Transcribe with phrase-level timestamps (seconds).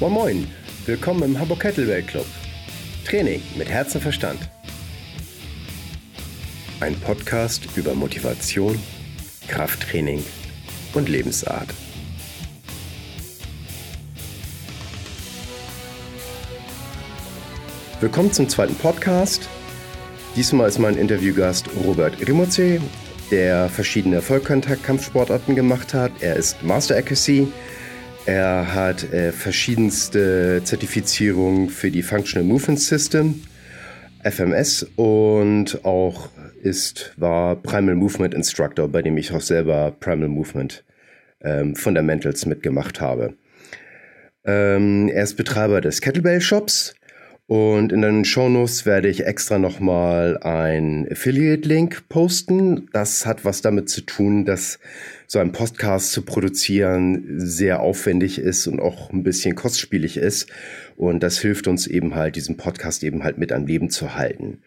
[0.00, 0.46] Moin Moin,
[0.86, 2.24] willkommen im Hamburg Kettlebell Club.
[3.04, 4.38] Training mit Herz und Verstand.
[6.78, 8.78] Ein Podcast über Motivation,
[9.48, 10.22] Krafttraining
[10.94, 11.74] und Lebensart.
[17.98, 19.48] Willkommen zum zweiten Podcast.
[20.36, 22.80] Diesmal ist mein Interviewgast Robert Rimoze,
[23.32, 26.12] der verschiedene Vollkontakt-Kampfsportarten gemacht hat.
[26.20, 27.48] Er ist Master Accuracy.
[28.28, 33.40] Er hat äh, verschiedenste Zertifizierungen für die Functional Movement System,
[34.22, 36.28] FMS und auch
[36.62, 40.84] ist, war Primal Movement Instructor, bei dem ich auch selber Primal Movement
[41.40, 43.32] ähm, Fundamentals mitgemacht habe.
[44.44, 46.94] Ähm, er ist Betreiber des Kettlebell Shops
[47.46, 52.90] und in den Shownotes werde ich extra nochmal ein Affiliate-Link posten.
[52.92, 54.78] Das hat was damit zu tun, dass
[55.30, 60.48] so ein Podcast zu produzieren sehr aufwendig ist und auch ein bisschen kostspielig ist.
[60.96, 64.62] Und das hilft uns eben halt, diesen Podcast eben halt mit am Leben zu halten.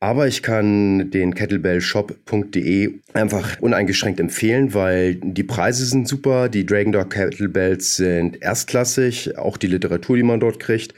[0.00, 6.90] Aber ich kann den kettlebellshop.de einfach uneingeschränkt empfehlen, weil die Preise sind super, die Dragon
[6.90, 10.94] Dog Kettlebells sind erstklassig, auch die Literatur, die man dort kriegt.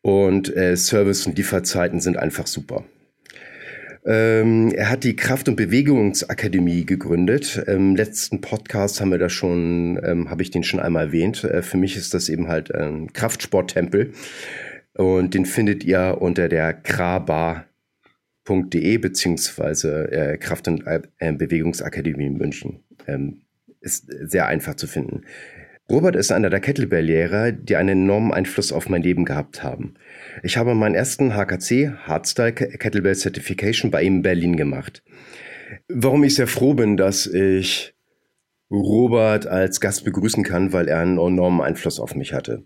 [0.00, 2.82] Und äh, Service und Lieferzeiten sind einfach super.
[4.04, 7.62] Ähm, er hat die Kraft- und Bewegungsakademie gegründet.
[7.68, 11.44] Im letzten Podcast haben wir das schon, ähm, habe ich den schon einmal erwähnt.
[11.44, 14.12] Äh, für mich ist das eben halt ein Kraftsporttempel.
[14.94, 17.68] Und den findet ihr unter der kraba.de
[18.98, 22.80] beziehungsweise äh, Kraft- und äh, Bewegungsakademie in München.
[23.06, 23.42] Ähm,
[23.80, 25.22] ist sehr einfach zu finden.
[25.90, 29.94] Robert ist einer der Kettlebell-Lehrer, die einen enormen Einfluss auf mein Leben gehabt haben.
[30.42, 35.02] Ich habe meinen ersten HKC, Hardstyle Kettlebell Certification, bei ihm in Berlin gemacht.
[35.88, 37.94] Warum ich sehr froh bin, dass ich
[38.70, 42.64] Robert als Gast begrüßen kann, weil er einen enormen Einfluss auf mich hatte.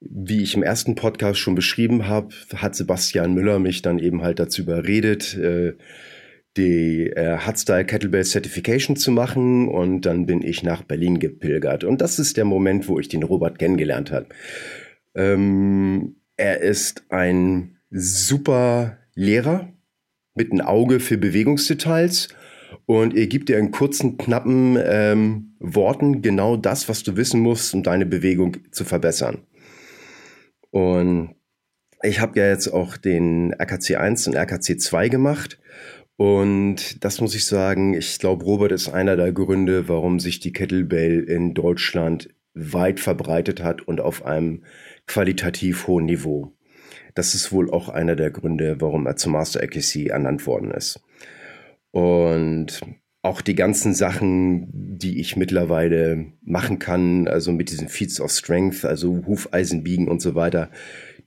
[0.00, 4.38] Wie ich im ersten Podcast schon beschrieben habe, hat Sebastian Müller mich dann eben halt
[4.38, 5.74] dazu überredet, äh,
[6.56, 11.84] die äh, Hardstyle Kettlebell Certification zu machen und dann bin ich nach Berlin gepilgert.
[11.84, 14.26] Und das ist der Moment, wo ich den Robert kennengelernt habe.
[15.14, 19.72] Ähm, er ist ein super Lehrer
[20.34, 22.28] mit einem Auge für Bewegungsdetails
[22.86, 27.74] und er gibt dir in kurzen, knappen ähm, Worten genau das, was du wissen musst,
[27.74, 29.38] um deine Bewegung zu verbessern.
[30.70, 31.34] Und
[32.02, 35.58] ich habe ja jetzt auch den RKC 1 und RKC 2 gemacht
[36.16, 40.52] und das muss ich sagen, ich glaube, Robert ist einer der Gründe, warum sich die
[40.52, 44.62] Kettlebell in Deutschland weit verbreitet hat und auf einem
[45.12, 46.52] qualitativ hohen Niveau.
[47.14, 51.00] Das ist wohl auch einer der Gründe, warum er zum Master Accuracy ernannt worden ist.
[51.90, 52.80] Und
[53.20, 58.86] auch die ganzen Sachen, die ich mittlerweile machen kann, also mit diesen Feats of Strength,
[58.86, 60.70] also Hufeisen biegen und so weiter,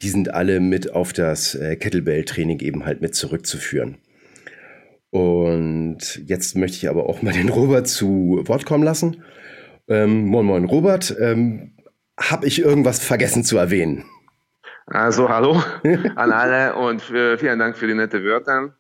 [0.02, 4.00] die sind alle mit auf das äh, Kettlebell-Training eben halt mit zurückzuführen.
[5.12, 9.24] Und jetzt möchte ich aber auch mal den Robert zu Wort kommen lassen.
[9.88, 11.16] Ähm, moin, moin, Robert.
[11.22, 11.75] Ähm,
[12.20, 14.06] Habe ich irgendwas vergessen zu erwähnen?
[14.88, 15.62] Also, hallo
[16.16, 18.76] an alle und für, vielen Dank für die nette Wörter.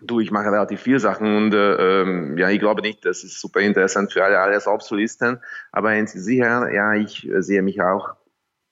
[0.00, 3.40] Du, ich mache relativ viele Sachen und äh, ähm, ja, ich glaube nicht, das ist
[3.40, 5.38] super interessant für alle, alles Absolventen.
[5.70, 8.16] Aber eins ist sicher, ja, ich sehe mich auch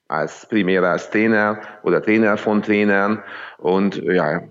[0.09, 3.23] als primär als Trainer oder Trainer von Trainern
[3.59, 4.43] und ja,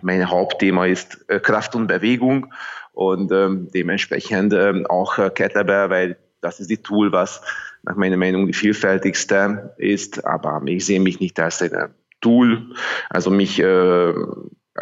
[0.00, 2.52] mein Hauptthema ist äh, Kraft und Bewegung
[2.92, 7.42] und ähm, dementsprechend ähm, auch äh, Kettlebell, weil das ist die Tool, was
[7.84, 12.74] nach meiner Meinung die vielfältigste ist, aber ich sehe mich nicht als ein Tool,
[13.10, 14.14] also mich äh,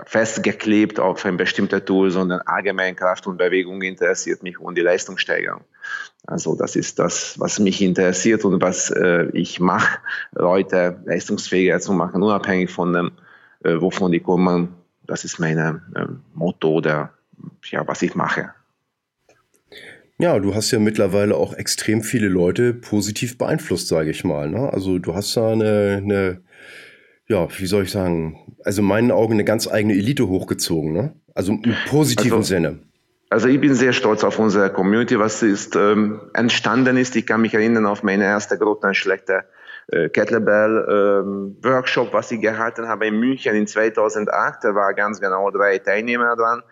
[0.07, 5.65] festgeklebt auf ein bestimmter Tool, sondern allgemein Kraft und Bewegung interessiert mich und die Leistungssteigerung.
[6.27, 9.99] Also das ist das, was mich interessiert und was äh, ich mache,
[10.33, 13.13] Leute leistungsfähiger zu machen, unabhängig von dem,
[13.65, 14.75] äh, wovon die kommen,
[15.05, 17.13] das ist mein äh, Motto oder
[17.65, 18.55] ja, was ich mache.
[20.23, 24.49] Ja, du hast ja mittlerweile auch extrem viele Leute positiv beeinflusst, sage ich mal.
[24.49, 24.73] Ne?
[24.73, 26.43] Also du hast da eine, eine,
[27.27, 30.93] ja, wie soll ich sagen, also in meinen Augen eine ganz eigene Elite hochgezogen.
[30.93, 31.17] Ne?
[31.35, 32.79] Also im positiven also, Sinne.
[33.31, 37.17] Also ich bin sehr stolz auf unsere Community, was ist ähm, entstanden ist.
[37.17, 39.43] Ich kann mich erinnern auf meine erste Grottenschlechte
[39.89, 44.63] äh, Kettlebell ähm, Workshop, was ich gehalten habe in München in 2008.
[44.63, 46.63] Da war ganz genau drei Teilnehmer dran.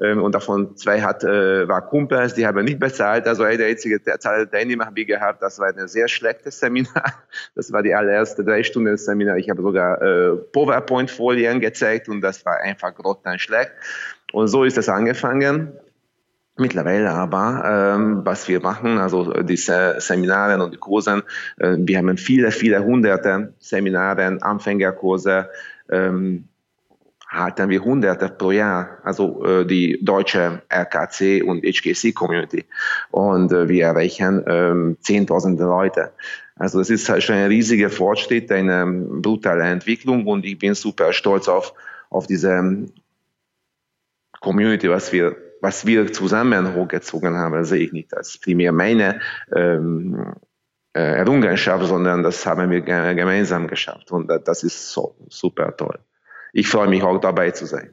[0.00, 3.26] Ähm, und davon zwei hat, äh, war Kumpels, die haben nicht bezahlt.
[3.26, 5.42] Also eine einzige Zahl Teilnehmer habe ich gehabt.
[5.42, 7.04] Das war ein sehr schlechtes Seminar.
[7.54, 9.36] Das war die allererste drei Stunden Seminar.
[9.36, 13.70] Ich habe sogar äh, PowerPoint-Folien gezeigt und das war einfach grottenschlecht.
[14.32, 15.72] Und so ist es angefangen.
[16.56, 21.24] Mittlerweile aber, ähm, was wir machen, also diese Seminare und die Kurse,
[21.58, 25.50] äh, wir haben viele, viele hunderte Seminare, Anfängerkurse,
[25.90, 26.48] ähm,
[27.34, 32.64] halten wir hunderte pro Jahr, also äh, die deutsche RKC und HKC Community.
[33.10, 36.12] Und äh, wir erreichen ähm, zehntausende Leute.
[36.56, 41.48] Also das ist schon ein riesiger Fortschritt, eine brutale Entwicklung und ich bin super stolz
[41.48, 41.74] auf,
[42.10, 42.86] auf diese
[44.40, 49.20] Community, was wir was wir zusammen hochgezogen haben, sehe ich nicht als primär meine
[49.56, 50.34] ähm,
[50.92, 54.12] äh, Errungenschaft, sondern das haben wir gemeinsam geschafft.
[54.12, 55.98] Und das ist so super toll.
[56.54, 57.90] Ich freue mich auch dabei zu sein.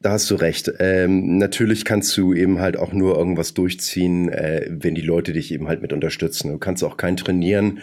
[0.00, 0.72] Da hast du recht.
[0.78, 5.52] Ähm, natürlich kannst du eben halt auch nur irgendwas durchziehen, äh, wenn die Leute dich
[5.52, 6.52] eben halt mit unterstützen.
[6.52, 7.80] Du kannst auch keinen trainieren,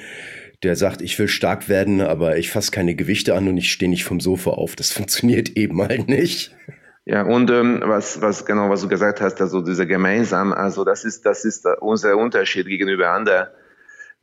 [0.63, 3.89] der sagt, ich will stark werden, aber ich fasse keine Gewichte an und ich stehe
[3.89, 4.77] nicht vom Sofa auf.
[4.77, 6.55] Das funktioniert eben halt nicht.
[7.03, 11.03] Ja, und ähm, was, was genau, was du gesagt hast, also diese gemeinsam, also das
[11.03, 13.47] ist, das ist unser Unterschied gegenüber anderen.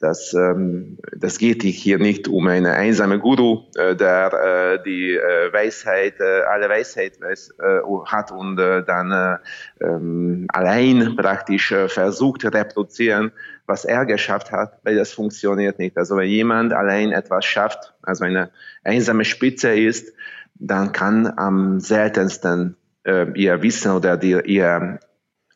[0.00, 4.32] Das, ähm, das geht hier nicht um eine einsame Guru, äh, der
[4.78, 10.46] äh, die äh, Weisheit, äh, alle Weisheit weiß, äh, hat und äh, dann äh, ähm,
[10.52, 13.32] allein praktisch äh, versucht reproduzieren,
[13.66, 15.98] was er geschafft hat, weil das funktioniert nicht.
[15.98, 18.50] Also wenn jemand allein etwas schafft, also eine
[18.84, 20.12] einsame Spitze ist,
[20.54, 25.00] dann kann am seltensten äh, ihr Wissen oder die, ihr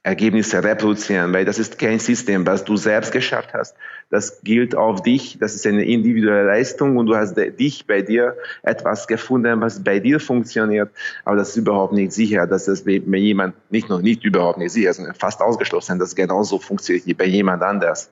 [0.04, 3.76] Ergebnisse reproduzieren, weil das ist kein System, was du selbst geschafft hast.
[4.10, 8.36] Das gilt auf dich, das ist eine individuelle Leistung und du hast dich bei dir
[8.62, 10.90] etwas gefunden, was bei dir funktioniert,
[11.24, 14.72] aber das ist überhaupt nicht sicher, dass das bei jemand, nicht nur nicht überhaupt nicht
[14.72, 18.10] sicher, sondern fast ausgeschlossen, dass genauso funktioniert wie bei jemand anders.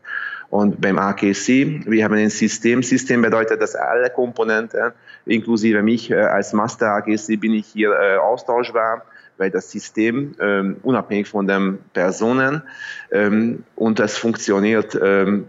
[0.48, 2.82] Und beim AKC, wir haben ein System.
[2.82, 4.92] System bedeutet, dass alle Komponenten,
[5.24, 9.02] inklusive mich äh, als Master AKC, bin ich hier äh, austauschbar
[9.40, 12.62] weil das System ähm, unabhängig von den Personen
[13.10, 15.48] ähm, und das funktioniert ähm,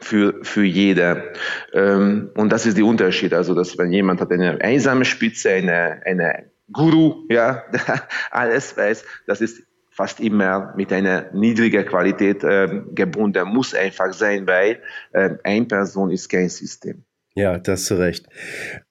[0.00, 1.34] für, für jede.
[1.74, 3.34] Ähm, und das ist der Unterschied.
[3.34, 7.62] Also, dass wenn jemand hat eine einsame Spitze, eine, eine Guru, ja,
[8.30, 14.46] alles weiß, das ist fast immer mit einer niedrigen Qualität äh, gebunden, muss einfach sein,
[14.46, 14.80] weil
[15.12, 17.04] äh, eine Person ist kein System.
[17.36, 18.26] Ja, da hast du recht.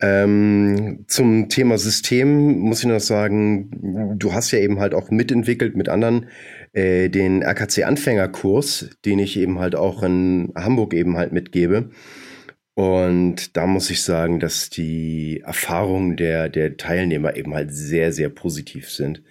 [0.01, 5.77] Ähm, zum Thema System muss ich noch sagen, du hast ja eben halt auch mitentwickelt
[5.77, 6.27] mit anderen
[6.73, 11.91] äh, den RKC-Anfängerkurs, den ich eben halt auch in Hamburg eben halt mitgebe.
[12.75, 18.29] Und da muss ich sagen, dass die Erfahrungen der, der Teilnehmer eben halt sehr, sehr
[18.29, 19.23] positiv sind,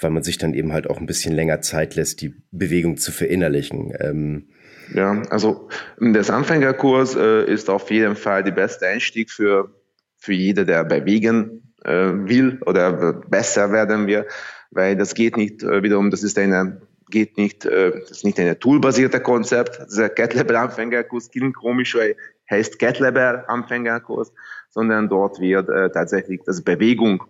[0.00, 3.12] weil man sich dann eben halt auch ein bisschen länger Zeit lässt, die Bewegung zu
[3.12, 3.92] verinnerlichen.
[4.00, 4.48] Ähm,
[4.96, 5.68] ja, also
[6.00, 9.70] das Anfängerkurs äh, ist auf jeden Fall der beste Einstieg für,
[10.16, 14.26] für jeder, der bewegen äh, will oder besser werden will,
[14.70, 18.38] weil das geht nicht äh, wiederum, das ist eine geht nicht, äh, das ist nicht
[18.40, 19.80] ein toolbasierte Konzept.
[19.88, 22.16] Dieser GetLabel Anfängerkurs klingt komisch, weil
[22.50, 24.32] heißt GetLabel Anfängerkurs,
[24.70, 27.22] sondern dort wird äh, tatsächlich das Bewegung,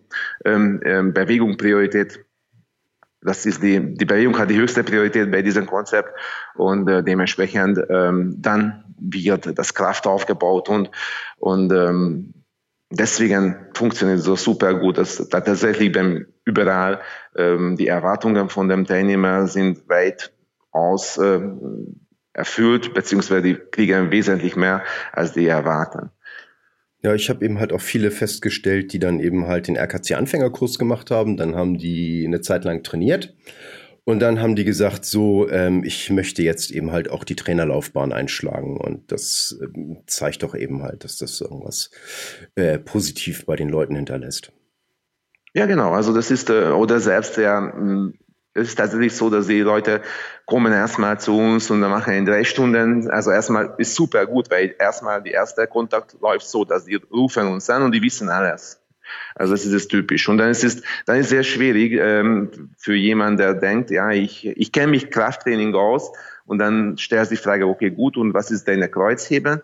[0.44, 2.24] ähm, ähm, Bewegung Priorität
[3.26, 6.10] das ist die, die Bewegung hat die höchste Priorität bei diesem Konzept
[6.54, 10.90] und äh, dementsprechend ähm, dann wird das Kraft aufgebaut und,
[11.38, 12.32] und ähm,
[12.90, 17.00] deswegen funktioniert es so super gut, dass, tatsächlich beim überall
[17.36, 20.32] ähm, die Erwartungen von dem Teilnehmer sind weit
[20.70, 21.40] aus äh,
[22.32, 26.10] erfüllt, beziehungsweise die kriegen wesentlich mehr, als die erwarten.
[27.02, 31.10] Ja, ich habe eben halt auch viele festgestellt, die dann eben halt den RKC-Anfängerkurs gemacht
[31.10, 31.36] haben.
[31.36, 33.34] Dann haben die eine Zeit lang trainiert.
[34.04, 38.12] Und dann haben die gesagt, so, ähm, ich möchte jetzt eben halt auch die Trainerlaufbahn
[38.12, 38.76] einschlagen.
[38.76, 41.90] Und das ähm, zeigt doch eben halt, dass das irgendwas
[42.54, 44.52] äh, positiv bei den Leuten hinterlässt.
[45.54, 45.90] Ja, genau.
[45.90, 47.72] Also das ist, äh, oder selbst der
[48.56, 50.00] es ist tatsächlich so, dass die Leute
[50.46, 53.10] kommen erstmal zu uns und dann machen in drei Stunden.
[53.10, 57.46] Also erstmal ist super gut, weil erstmal die erste Kontakt läuft so, dass die rufen
[57.48, 58.80] uns an und die wissen alles.
[59.34, 60.28] Also das ist es typisch.
[60.28, 64.10] Und dann ist es, dann ist es sehr schwierig ähm, für jemanden, der denkt, ja,
[64.10, 66.12] ich, ich kenne mich Krafttraining aus
[66.46, 69.60] und dann stellst du die Frage, okay, gut, und was ist deine Kreuzheben?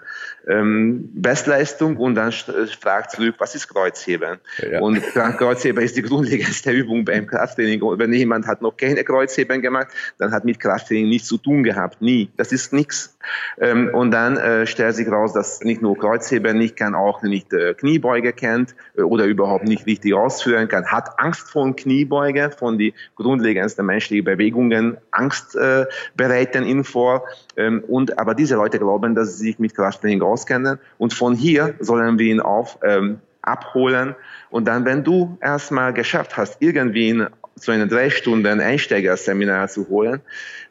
[0.48, 4.38] Ähm, Bestleistung und dann fragt zurück, was ist Kreuzheben?
[4.58, 4.80] Ja.
[4.80, 7.82] Und Kreuzheben ist die grundlegendste Übung beim Krafttraining.
[7.82, 11.62] Und wenn jemand hat noch keine Kreuzheben gemacht, dann hat mit Krafttraining nichts zu tun
[11.62, 12.30] gehabt, nie.
[12.36, 13.16] Das ist nichts.
[13.60, 17.52] Ähm, und dann äh, stellt sich raus, dass nicht nur Kreuzheben nicht kann, auch nicht
[17.52, 22.78] äh, Kniebeuge kennt äh, oder überhaupt nicht richtig ausführen kann, hat Angst vor Kniebeuge, von
[22.78, 25.86] die grundlegendsten menschlichen Bewegungen, Angst äh,
[26.16, 27.24] bereiten ihn vor.
[27.56, 30.78] Ähm, und, aber diese Leute glauben, dass sie sich mit Krafttraining auskennen.
[30.98, 34.14] Und von hier sollen wir ihn auf, ähm, abholen.
[34.50, 37.26] Und dann, wenn du erstmal geschafft hast, irgendwie
[37.56, 40.20] zu einer drei Stunden Einsteigerseminar zu holen,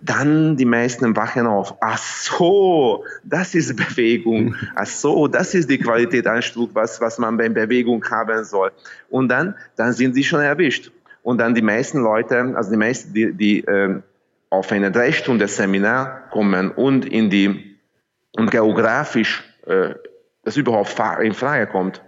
[0.02, 1.76] dann die meisten wachen auf.
[1.82, 4.56] Ach so, das ist Bewegung.
[4.76, 8.72] Ach so, das ist die Qualitätsanspruch, was, was man bei Bewegung haben soll.
[9.10, 10.92] Und dann, dann sind sie schon erwischt.
[11.24, 14.02] Und dann die meisten Leute, also die meisten, die, die äh,
[14.52, 17.80] auf eine drei Stunden Seminar kommen und in die,
[18.38, 19.96] und geografisch äh,
[20.44, 22.04] das überhaupt in Frage kommt,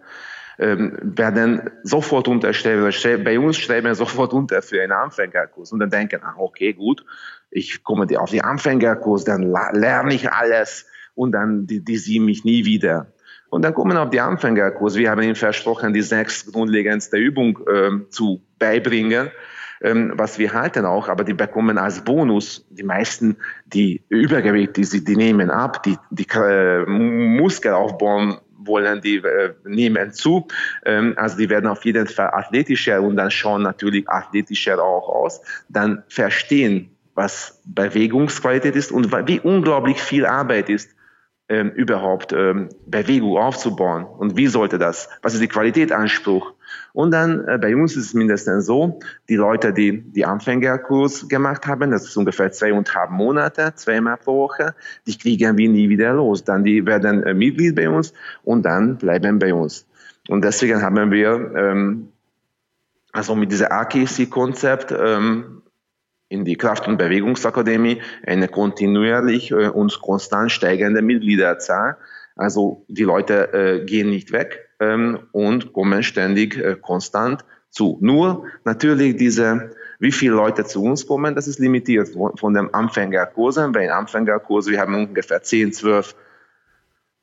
[0.59, 2.91] ähm, werden sofort unterstellen,
[3.23, 7.05] bei uns schreiben sofort unter für einen Anfängerkurs und dann denken, ah, okay, gut,
[7.49, 10.85] ich komme auf den Anfängerkurs, dann lerne ich alles
[11.15, 13.13] und dann die, die sehen mich nie wieder.
[13.49, 14.95] Und dann kommen auf die Anfängerkurs.
[14.95, 19.31] Wir haben ihnen versprochen, die sechs grundlegendste Übung äh, zu beibringen,
[19.83, 25.03] ähm, was wir halten auch, aber die bekommen als Bonus, die meisten, die Übergewicht, die,
[25.03, 30.47] die nehmen ab, die, die äh, Muskel aufbauen wollen, die äh, nehmen zu.
[30.85, 35.41] Ähm, also die werden auf jeden Fall athletischer und dann schauen natürlich athletischer auch aus.
[35.69, 40.89] Dann verstehen, was Bewegungsqualität ist und wie unglaublich viel Arbeit ist,
[41.49, 46.53] ähm, überhaupt ähm, Bewegung aufzubauen und wie sollte das, was ist die Qualitätsanspruch.
[46.93, 51.65] Und dann äh, bei uns ist es mindestens so, die Leute, die die Anfängerkurs gemacht
[51.65, 54.75] haben, das ist ungefähr zweieinhalb Monate, zweimal pro Woche,
[55.07, 56.43] die kriegen wir nie wieder los.
[56.43, 59.87] Dann die werden äh, Mitglied bei uns und dann bleiben bei uns.
[60.29, 62.09] Und deswegen haben wir ähm,
[63.11, 65.63] also mit diesem AKC-Konzept ähm,
[66.29, 71.97] in die Kraft- und Bewegungsakademie eine kontinuierlich äh, und konstant steigende Mitgliederzahl.
[72.35, 77.97] Also die Leute äh, gehen nicht weg ähm, und kommen ständig äh, konstant zu.
[78.01, 83.71] Nur natürlich diese, wie viele Leute zu uns kommen, das ist limitiert von, den Anfängerkursen.
[83.71, 86.15] Bei den Anfängerkursen, wir haben ungefähr 10, 12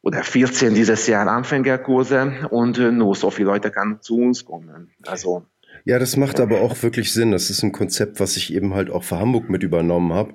[0.03, 4.91] oder 14 dieses Jahr Anfängerkurse und äh, nur so viele Leute kann zu uns kommen.
[5.07, 5.45] Also
[5.85, 7.33] ja, das macht aber auch wirklich Sinn.
[7.33, 10.35] Das ist ein Konzept, was ich eben halt auch für Hamburg mit übernommen habe.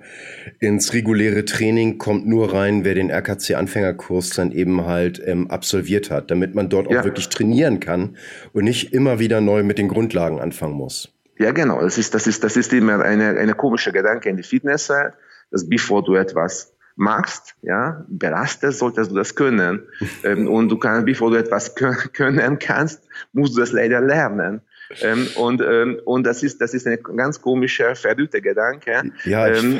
[0.60, 6.32] Ins reguläre Training kommt nur rein, wer den RKC-Anfängerkurs dann eben halt ähm, absolviert hat,
[6.32, 7.00] damit man dort ja.
[7.00, 8.18] auch wirklich trainieren kann
[8.54, 11.12] und nicht immer wieder neu mit den Grundlagen anfangen muss.
[11.38, 11.82] Ja, genau.
[11.82, 15.14] Das ist, das ist, das ist immer eine, eine komische Gedanke in die Fitnesszeit,
[15.52, 19.84] dass bevor du etwas machst, ja, belastest, solltest du das können.
[20.24, 21.76] Ähm, und du kannst, bevor du etwas
[22.14, 24.62] können kannst, musst du das leider lernen.
[25.02, 29.12] Ähm, und, ähm, und das ist, das ist ein ganz komischer, verrückter Gedanke.
[29.24, 29.80] Ja, ähm,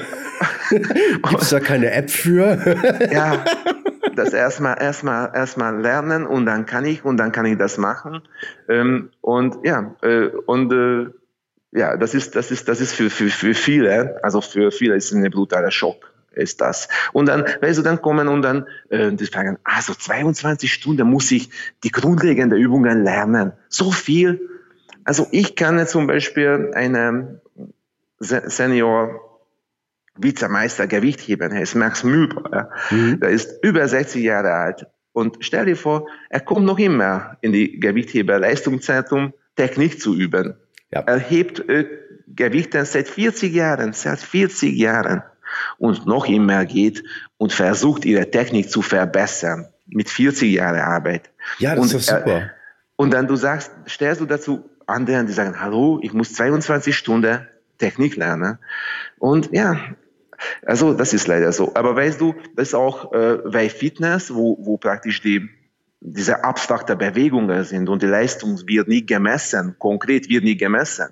[0.70, 2.58] gibt es da keine App für?
[3.12, 3.44] ja,
[4.16, 8.22] das erstmal, erstmal, erstmal lernen und dann kann ich, und dann kann ich das machen.
[8.68, 11.10] Ähm, und ja, äh, und, äh,
[11.72, 15.12] ja, das ist, das ist, das ist für, für, für viele, also für viele ist
[15.12, 16.88] es ein brutaler Schock ist das.
[17.14, 21.32] Und dann, weißt du, dann kommen und dann, äh, die fragen, also 22 Stunden muss
[21.32, 21.50] ich
[21.84, 23.54] die grundlegenden Übungen lernen.
[23.70, 24.50] So viel?
[25.06, 27.40] Also ich kann zum Beispiel eine
[28.20, 29.22] Senior
[30.18, 32.70] Vizemeister Gewichtheben, er ist Max Müber, ja.
[32.90, 33.20] mhm.
[33.20, 34.88] der ist über 60 Jahre alt.
[35.14, 40.56] Und stell dir vor, er kommt noch immer in die Gewichtheber-Leistungszentrum, Technik zu üben.
[40.92, 41.02] Ja.
[41.02, 41.86] Er hebt äh,
[42.28, 45.24] Gewichte seit 40 Jahren, seit 40 Jahren.
[45.78, 47.04] Und noch immer geht
[47.38, 49.68] und versucht, ihre Technik zu verbessern.
[49.88, 51.30] Mit 40 Jahren Arbeit.
[51.60, 52.38] Ja, das und, ist super.
[52.38, 52.50] Äh,
[52.98, 57.48] und dann du sagst, stellst du dazu anderen, die sagen, hallo, ich muss 22 Stunden
[57.78, 58.58] Technik lernen.
[59.20, 59.80] Und ja,
[60.66, 61.74] also das ist leider so.
[61.76, 65.50] Aber weißt du, das ist auch äh, bei Fitness, wo, wo praktisch die
[66.08, 71.08] diese abstrakte Bewegungen sind und die Leistung wird nie gemessen, konkret wird nie gemessen,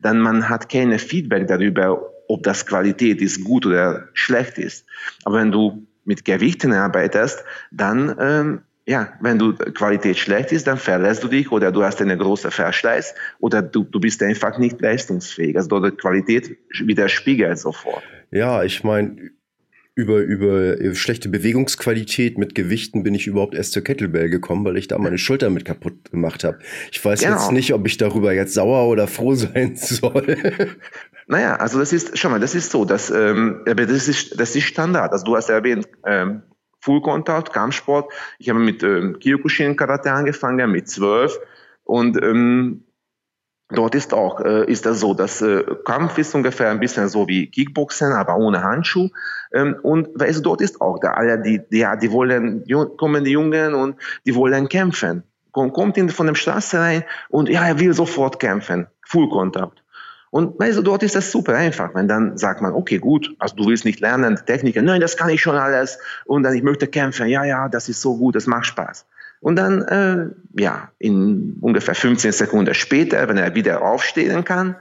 [0.00, 4.86] dann man hat keine Feedback darüber, ob das Qualität ist, gut oder schlecht ist.
[5.24, 10.76] Aber wenn du mit Gewichten arbeitest, dann ähm, ja, wenn du Qualität schlecht ist, dann
[10.76, 14.80] verlässt du dich oder du hast einen großen Verschleiß oder du, du bist einfach nicht
[14.80, 15.56] leistungsfähig.
[15.56, 18.02] Also die Qualität widerspiegelt sofort.
[18.30, 19.30] Ja, ich meine,
[19.94, 24.88] über, über schlechte Bewegungsqualität mit Gewichten bin ich überhaupt erst zur Kettlebell gekommen, weil ich
[24.88, 26.58] da meine Schulter mit kaputt gemacht habe.
[26.90, 27.36] Ich weiß genau.
[27.36, 30.36] jetzt nicht, ob ich darüber jetzt sauer oder froh sein soll.
[31.26, 34.64] Naja, also das ist, schau mal, das ist so, dass, ähm, das ist, das ist
[34.64, 35.12] Standard.
[35.12, 36.42] Also du hast erwähnt, ähm,
[36.84, 38.12] Full Contact, Kampfsport.
[38.38, 41.38] Ich habe mit ähm, Kyokushin Karate angefangen, mit zwölf.
[41.82, 42.84] Und ähm,
[43.70, 47.26] dort ist auch, äh, ist das so, dass äh, Kampf ist ungefähr ein bisschen so
[47.26, 49.08] wie Kickboxen, aber ohne Handschuh.
[49.54, 52.66] Ähm, und weißt dort ist auch da alle, die, die, die wollen,
[52.98, 55.22] kommen die Jungen und die wollen kämpfen.
[55.52, 58.88] Kommt in, von der Straße rein und ja, er will sofort kämpfen.
[59.06, 59.83] Full Contact.
[60.34, 61.94] Und du, dort ist das super einfach.
[61.94, 65.28] Wenn dann sagt man, okay, gut, also du willst nicht lernen, Techniken, nein, das kann
[65.28, 65.96] ich schon alles.
[66.24, 69.06] Und dann, ich möchte kämpfen, ja, ja, das ist so gut, das macht Spaß.
[69.38, 74.74] Und dann, äh, ja, in ungefähr 15 Sekunden später, wenn er wieder aufstehen kann,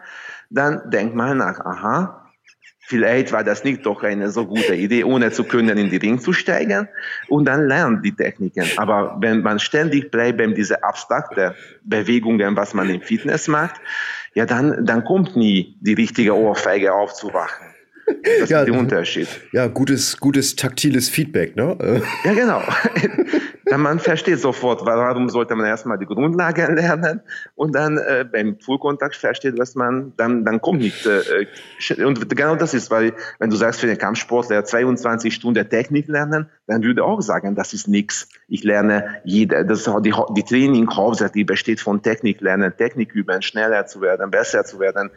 [0.49, 2.23] dann denkt man nach, aha,
[2.85, 6.19] Vielleicht war das nicht doch eine so gute Idee, ohne zu können in die Ring
[6.19, 6.89] zu steigen
[7.29, 8.65] und dann lernt die Techniken.
[8.75, 13.79] Aber wenn man ständig bleibt bei diese abstrakte Bewegungen, was man im Fitness macht,
[14.33, 17.72] ja, dann, dann kommt nie die richtige Ohrfeige aufzuwachen.
[18.39, 19.27] Das ja, ist der Unterschied.
[19.51, 22.01] Ja, gutes, gutes taktiles Feedback, ne?
[22.23, 22.61] Ja, genau.
[23.77, 27.21] man versteht sofort, warum sollte man erstmal die Grundlagen lernen
[27.55, 31.05] und dann äh, beim Fullkontakt versteht, was man, dann, dann kommt nicht.
[31.05, 36.07] Äh, und genau das ist, weil wenn du sagst, für den Kampfsportler 22 Stunden Technik
[36.07, 38.29] lernen, dann würde auch sagen, das ist nichts.
[38.47, 43.85] Ich lerne jede, das die, die Training hauptsächlich besteht von Technik lernen, Technik üben, schneller
[43.85, 45.09] zu werden, besser zu werden,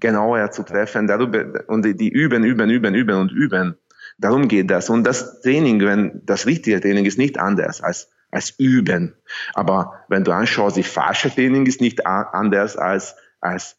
[0.00, 3.76] genauer zu treffen, darüber, und die, die üben, üben, üben, üben und üben.
[4.18, 4.90] Darum geht das.
[4.90, 9.14] Und das Training, wenn das richtige Training ist nicht anders als, als üben.
[9.54, 13.76] Aber wenn du anschaust, die falsche Training ist nicht anders als, als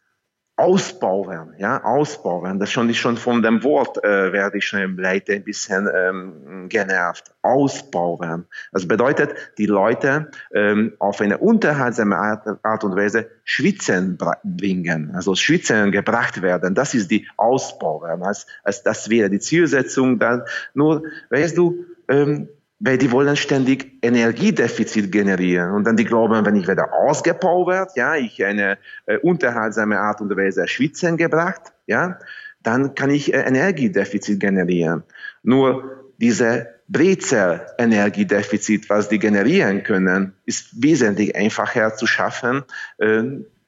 [0.61, 2.59] ausbauen, ja, ausbauen.
[2.59, 6.69] Das schon ist schon von dem Wort äh, werde ich schon Leute ein bisschen ähm,
[6.69, 7.33] genervt.
[7.41, 8.45] Ausbauen.
[8.71, 15.33] Das bedeutet, die Leute ähm, auf eine unterhaltsame Art, Art und Weise schwitzen bringen, also
[15.33, 16.75] schwitzen gebracht werden.
[16.75, 18.21] Das ist die Ausbauen.
[18.21, 20.19] Als, als das wäre die Zielsetzung.
[20.19, 20.43] Dann
[20.75, 21.01] nur,
[21.31, 22.49] weißt du, ähm,
[22.83, 28.15] weil die wollen ständig Energiedefizit generieren und dann die glauben, wenn ich werde ausgepowert, ja,
[28.15, 32.17] ich eine äh, unterhaltsame Art und Weise schwitzen gebracht, ja,
[32.63, 35.03] dann kann ich äh, Energiedefizit generieren.
[35.43, 42.63] Nur diese Brezel-Energiedefizit, was die generieren können, ist wesentlich einfacher zu schaffen,
[42.97, 43.21] äh,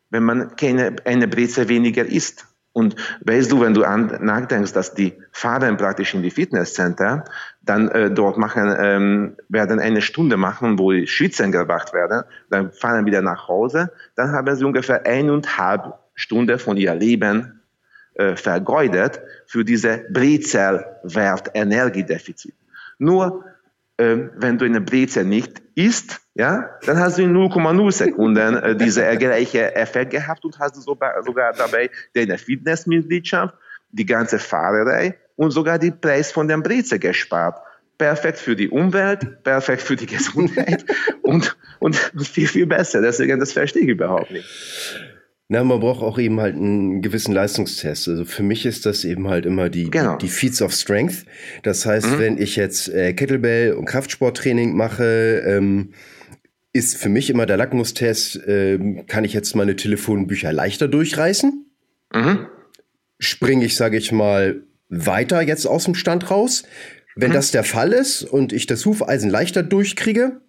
[0.09, 2.47] wenn man keine, eine Brezel weniger isst.
[2.73, 7.25] Und weißt du, wenn du an, nachdenkst, dass die fahren praktisch in die Fitnesscenter,
[7.61, 12.71] dann äh, dort machen, ähm, werden eine Stunde machen, wo die Schwitzen gebracht werden, dann
[12.71, 17.61] fahren wieder nach Hause, dann haben sie ungefähr eineinhalb Stunden von ihr Leben
[18.15, 22.55] äh, vergeudet für diese Brezel-Wert-Energiedefizit.
[22.97, 23.45] Nur
[23.97, 29.03] wenn du eine Brezel nicht isst, ja, dann hast du in 0,0 Sekunden äh, diese
[29.17, 33.55] gleiche Effekt gehabt und hast sogar, sogar dabei deine Fitnessmitgliedschaft,
[33.91, 37.59] die ganze Fahrerei und sogar die Preis von der Brezel gespart.
[37.99, 40.83] Perfekt für die Umwelt, perfekt für die Gesundheit
[41.21, 43.01] und, und viel, viel besser.
[43.01, 44.49] Deswegen, das verstehe ich überhaupt nicht.
[45.53, 48.07] Na, man braucht auch eben halt einen gewissen Leistungstest.
[48.07, 50.17] Also für mich ist das eben halt immer die, genau.
[50.17, 51.27] die, die Feats of Strength.
[51.61, 52.19] Das heißt, mhm.
[52.19, 55.93] wenn ich jetzt äh, Kettlebell und Kraftsporttraining mache, ähm,
[56.71, 61.67] ist für mich immer der Lackmustest, äh, kann ich jetzt meine Telefonbücher leichter durchreißen?
[62.15, 62.47] Mhm.
[63.19, 66.63] Springe ich, sage ich mal, weiter jetzt aus dem Stand raus?
[67.15, 67.35] Wenn mhm.
[67.35, 70.41] das der Fall ist und ich das Hufeisen leichter durchkriege,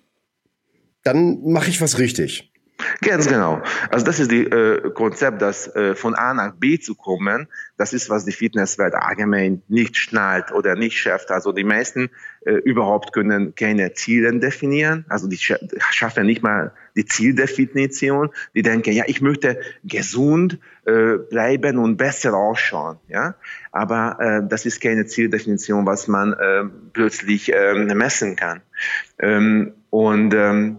[1.02, 2.53] dann mache ich was richtig.
[3.00, 3.62] Ganz genau.
[3.90, 7.48] Also das ist das äh, Konzept, das äh, von A nach B zu kommen.
[7.76, 11.30] Das ist, was die Fitnesswelt allgemein nicht schnallt oder nicht schafft.
[11.30, 12.10] Also die meisten
[12.44, 15.04] äh, überhaupt können keine Ziele definieren.
[15.08, 18.30] Also die schaffen nicht mal die Zieldefinition.
[18.54, 22.98] Die denken, ja, ich möchte gesund äh, bleiben und besser ausschauen.
[23.08, 23.34] Ja,
[23.72, 28.60] aber äh, das ist keine Zieldefinition, was man äh, plötzlich äh, messen kann.
[29.18, 30.78] Ähm, und ähm,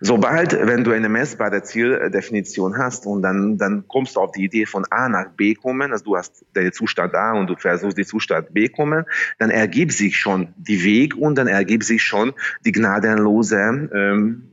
[0.00, 4.64] sobald, wenn du eine messbare Zieldefinition hast und dann, dann kommst du auf die Idee
[4.64, 8.06] von A nach B kommen, also du hast den Zustand A und du versuchst die
[8.06, 9.04] Zustand B kommen,
[9.38, 12.32] dann ergibt sich schon die Weg und dann ergibt sich schon
[12.64, 14.48] die gnadenlose ähm,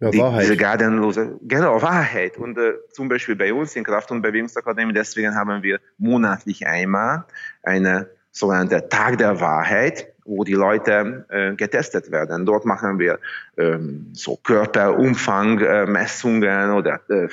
[0.00, 0.42] ja, die, Wahrheit.
[0.42, 2.38] Diese gnadenlose, genau, Wahrheit.
[2.38, 7.26] Und äh, zum Beispiel bei uns in Kraft- und Bewegungsakademie, deswegen haben wir monatlich einmal
[7.62, 12.46] eine sogenannte Tag der Wahrheit wo die Leute äh, getestet werden.
[12.46, 13.18] Dort machen wir
[13.58, 17.28] ähm, so Körperumfangmessungen äh, oder äh,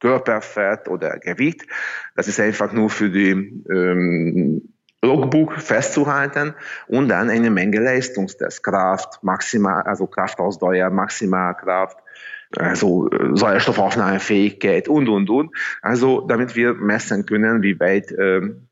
[0.00, 1.66] Körperfett oder Gewicht.
[2.14, 4.68] Das ist einfach nur für die ähm,
[5.02, 6.54] Logbuch festzuhalten
[6.86, 11.96] und dann eine Menge Leistungstest, Kraft, maximal, also Kraftausdauer, Maximalkraft,
[12.56, 15.56] also äh, Sauerstoffaufnahmefähigkeit und und und.
[15.80, 18.66] Also damit wir messen können, wie weit ähm,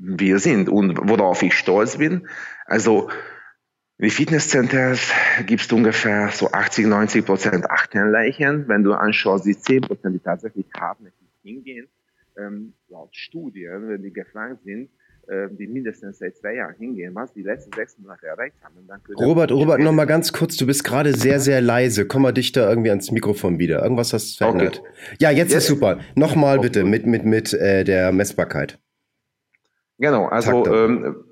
[0.00, 2.26] wir sind und worauf ich stolz bin.
[2.66, 3.10] Also
[3.98, 5.12] in die Fitnesscenters
[5.46, 8.66] gibt es ungefähr so 80, 90 Prozent Achtenleichen.
[8.66, 11.86] Wenn du anschaust, die 10 Prozent, die tatsächlich hartnäckig hingehen,
[12.38, 14.88] ähm, laut Studien, wenn die gefragt sind,
[15.28, 18.74] äh, die mindestens seit zwei Jahren hingehen, was die letzten sechs Monate erreicht haben.
[19.18, 22.06] Robert, Robert, noch mal ganz kurz, du bist gerade sehr, sehr leise.
[22.06, 23.82] Komm mal dichter irgendwie ans Mikrofon wieder.
[23.82, 24.80] Irgendwas hast du verändert.
[24.80, 25.16] Okay.
[25.20, 26.00] Ja, jetzt, jetzt, ist super.
[26.14, 26.68] Nochmal okay.
[26.68, 28.78] bitte mit, mit, mit äh, der Messbarkeit.
[30.00, 31.24] Genau, also Tag ähm,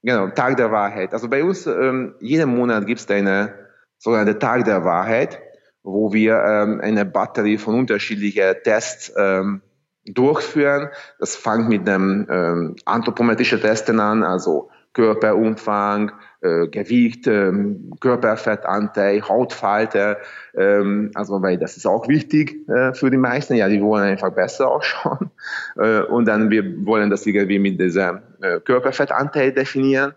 [0.00, 1.12] genau, Tag der Wahrheit.
[1.12, 3.52] Also bei uns, ähm, jeden Monat gibt es eine
[3.98, 5.40] sogenannte Tag der Wahrheit,
[5.82, 9.60] wo wir ähm, eine Batterie von unterschiedlichen Tests ähm,
[10.04, 10.90] durchführen.
[11.18, 20.16] Das fängt mit dem ähm, anthropometrischen Testen an, also Körperumfang, äh, Gewicht, ähm, Körperfettanteil, Hautfalte.
[20.54, 23.56] Ähm, also weil das ist auch wichtig äh, für die meisten.
[23.56, 25.30] Ja, die wollen einfach besser ausschauen.
[25.78, 30.14] Äh, und dann wir wollen das irgendwie mit diesem äh, Körperfettanteil definieren.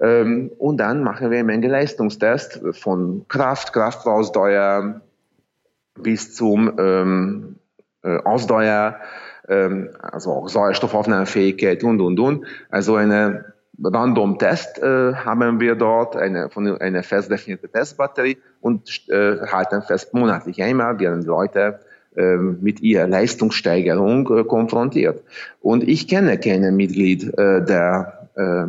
[0.00, 5.00] Ähm, und dann machen wir eine Menge Leistungstests von Kraft, Kraftausdauer
[6.00, 7.56] bis zum ähm,
[8.02, 9.00] äh, Ausdauer,
[9.48, 12.46] ähm, also auch Sauerstoffaufnahmefähigkeit und, und, und.
[12.70, 19.08] Also eine random Test äh, haben wir dort, eine, von, eine fest definierte Testbatterie und
[19.08, 21.80] äh, halten fest monatlich einmal, werden Leute
[22.16, 25.22] äh, mit ihrer Leistungssteigerung äh, konfrontiert.
[25.60, 28.66] Und ich kenne keinen Mitglied, äh, der äh,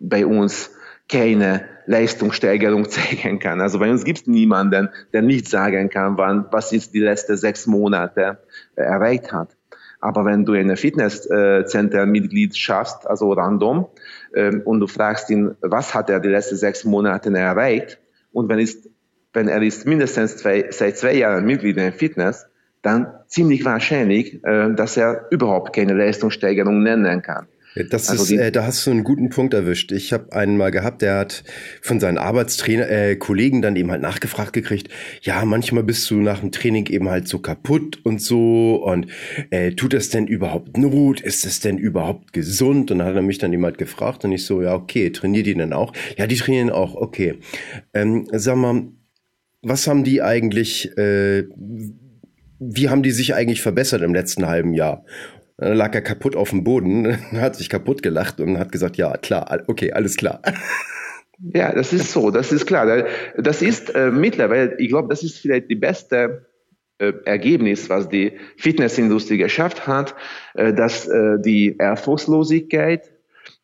[0.00, 0.70] bei uns
[1.08, 3.60] keine Leistungssteigerung zeigen kann.
[3.60, 7.36] Also bei uns gibt es niemanden, der nicht sagen kann, wann, was ist die letzten
[7.36, 8.38] sechs Monate
[8.76, 9.56] äh, erreicht hat.
[10.00, 13.88] Aber wenn du eine Fitnesscenter-Mitglied schaffst, also random, ähm,
[14.64, 18.00] und du fragst ihn, was hat er die letzten sechs Monate erreicht,
[18.32, 18.88] und wenn, ist,
[19.32, 22.46] wenn er ist mindestens zwei, seit zwei Jahren Mitglied in Fitness,
[22.82, 27.46] dann ziemlich wahrscheinlich, äh, dass er überhaupt keine Leistungssteigerung nennen kann.
[27.74, 29.92] Das also ist, äh, da hast du einen guten Punkt erwischt.
[29.92, 31.44] Ich habe einen mal gehabt, der hat
[31.82, 34.88] von seinen Arbeitstrainer, äh, Kollegen dann eben halt nachgefragt gekriegt,
[35.22, 39.06] ja, manchmal bist du nach dem Training eben halt so kaputt und so und
[39.50, 41.20] äh, tut das denn überhaupt Not?
[41.20, 42.90] Ist es denn überhaupt gesund?
[42.90, 45.46] Und dann hat er mich dann eben halt gefragt und ich so, ja, okay, trainiert
[45.46, 45.92] die denn auch?
[46.16, 47.38] Ja, die trainieren auch, okay.
[47.94, 48.88] Ähm, sag mal,
[49.62, 51.44] was haben die eigentlich, äh,
[52.58, 55.04] wie haben die sich eigentlich verbessert im letzten halben Jahr?
[55.60, 59.16] Dann lag er kaputt auf dem Boden, hat sich kaputt gelacht und hat gesagt, ja,
[59.18, 60.40] klar, okay, alles klar.
[61.54, 63.06] Ja, das ist so, das ist klar.
[63.38, 66.44] Das ist äh, mittlerweile, ich glaube, das ist vielleicht die beste
[66.98, 70.14] äh, Ergebnis, was die Fitnessindustrie geschafft hat,
[70.52, 73.10] äh, dass äh, die Erfolgslosigkeit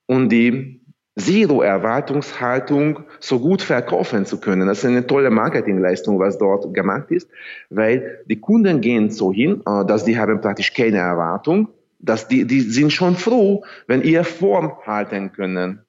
[0.06, 0.80] und die
[1.18, 4.66] Zero-Erwartungshaltung so gut verkaufen zu können.
[4.66, 7.28] Das ist eine tolle Marketingleistung, was dort gemacht ist,
[7.68, 12.44] weil die Kunden gehen so hin, äh, dass die haben praktisch keine Erwartung dass die,
[12.46, 15.84] die sind schon froh, wenn ihr Form halten können.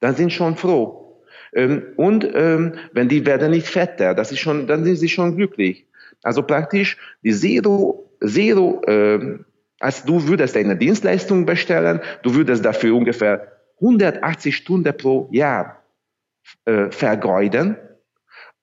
[0.00, 1.22] Dann sind schon froh.
[1.52, 5.36] Ähm, und ähm, wenn die werden nicht fetter, das ist schon, dann sind sie schon
[5.36, 5.86] glücklich.
[6.22, 9.38] Also praktisch die Zero, Zero, äh,
[9.80, 15.82] als du würdest eine Dienstleistung bestellen, du würdest dafür ungefähr 180 Stunden pro Jahr
[16.66, 17.76] äh, vergeuden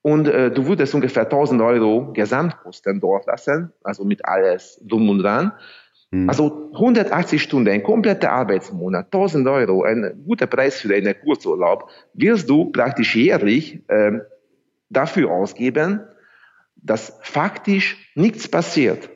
[0.03, 5.19] und äh, du würdest ungefähr 1000 Euro Gesamtkosten dort lassen, also mit alles drum und
[5.19, 5.51] dran.
[6.12, 6.30] Mhm.
[6.30, 12.50] Also 180 Stunden, ein kompletter Arbeitsmonat, 1000 Euro, ein guter Preis für einen Kurzurlaub, wirst
[12.50, 14.20] du praktisch jährlich äh,
[14.89, 16.02] dafür ausgeben,
[16.76, 19.10] dass faktisch nichts passiert.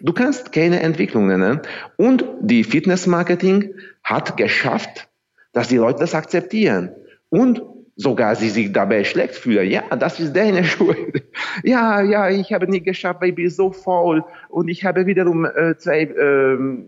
[0.00, 1.60] Du kannst keine Entwicklung nennen.
[1.96, 5.08] Und die Fitnessmarketing hat geschafft,
[5.52, 6.90] dass die Leute das akzeptieren.
[7.28, 7.62] Und
[7.96, 9.70] sogar sie sich dabei schlecht fühlen.
[9.70, 11.22] Ja, das ist deine Schuld.
[11.62, 15.44] Ja, ja, ich habe nicht geschafft, weil ich bin so faul und ich habe wiederum
[15.44, 16.86] äh, zwei ähm,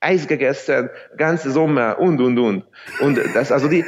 [0.00, 2.64] Eis gegessen, ganze Sommer und und und.
[3.00, 3.84] Und das, also die,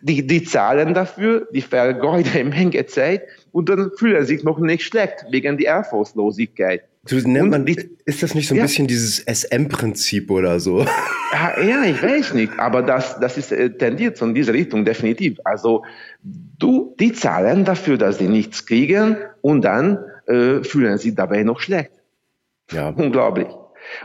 [0.00, 4.82] die, die zahlen dafür, die vergeuden eine Menge Zeit und dann fühlen sich noch nicht
[4.82, 6.82] schlecht wegen der Erfolgslosigkeit.
[7.06, 8.62] So nennt man, ist das nicht so ein ja.
[8.62, 10.86] bisschen dieses SM-Prinzip oder so?
[11.32, 15.38] Ja, ich weiß nicht, aber das, das ist äh, tendiert in diese Richtung definitiv.
[15.44, 15.84] Also
[16.22, 21.60] du, die zahlen dafür, dass sie nichts kriegen und dann äh, fühlen sie dabei noch
[21.60, 21.90] schlecht.
[22.72, 22.88] Ja.
[22.96, 23.48] Unglaublich.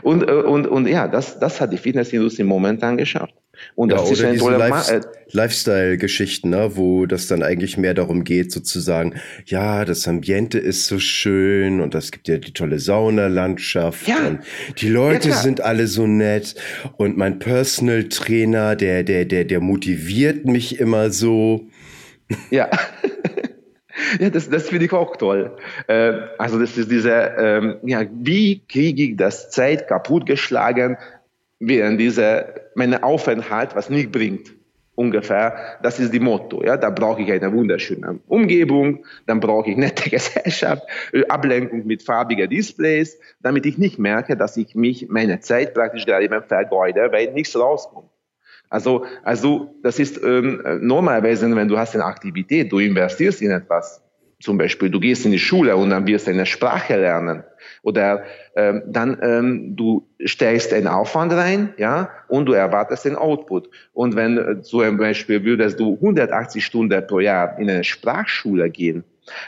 [0.02, 3.34] Und, äh, und, und ja, das, das hat die Fitnessindustrie momentan geschafft.
[3.74, 5.00] Und ja, das ist ein toller Life äh,
[5.32, 9.14] Lifestyle-Geschichten, ne, wo das dann eigentlich mehr darum geht, sozusagen,
[9.46, 14.26] ja, das Ambiente ist so schön und es gibt ja die tolle Saunalandschaft ja.
[14.26, 14.40] und
[14.78, 16.54] die Leute ja, sind alle so nett
[16.96, 21.68] und mein Personal Trainer, der, der, der, der motiviert mich immer so.
[22.50, 22.70] Ja.
[24.18, 25.56] Ja, das, das finde ich auch toll.
[25.86, 30.96] Äh, also das ist diese, ähm, ja, wie kriege ich das Zeit kaputtgeschlagen,
[31.60, 34.52] während dieser, meine Aufenthalt was nicht bringt.
[34.94, 36.62] Ungefähr, das ist die Motto.
[36.64, 40.82] Ja, da brauche ich eine wunderschöne Umgebung, dann brauche ich nette Gesellschaft,
[41.28, 46.24] Ablenkung mit farbigen Displays, damit ich nicht merke, dass ich mich meine Zeit praktisch gerade
[46.24, 48.10] eben vergeude, weil nichts rauskommt.
[48.68, 54.02] Also, also das ist ähm, normalerweise, wenn du hast eine Aktivität, du investierst in etwas,
[54.40, 57.44] zum Beispiel, du gehst in die Schule und dann wirst du eine Sprache lernen.
[57.82, 58.24] Oder
[58.56, 63.70] ähm, dann ähm, du stellst einen Aufwand rein, ja, und du erwartest den Output.
[63.92, 69.04] Und wenn äh, zum Beispiel würdest du 180 Stunden pro Jahr in eine Sprachschule gehen,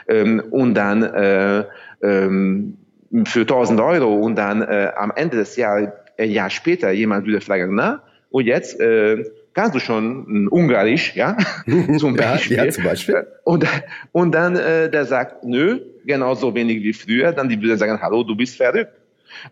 [0.09, 1.65] ähm, und dann äh,
[2.03, 2.77] ähm,
[3.25, 7.41] für 1000 Euro und dann äh, am Ende des Jahres, ein Jahr später, jemand würde
[7.41, 11.37] fragen, na, und jetzt äh, kannst du schon Ungarisch, ja,
[11.99, 12.57] zum Beispiel.
[12.57, 13.27] Ja, ja, zum Beispiel.
[13.45, 13.67] Und,
[14.13, 18.23] und dann äh, der sagt, nö, genauso wenig wie früher, dann die würde sagen, hallo,
[18.23, 18.93] du bist verrückt.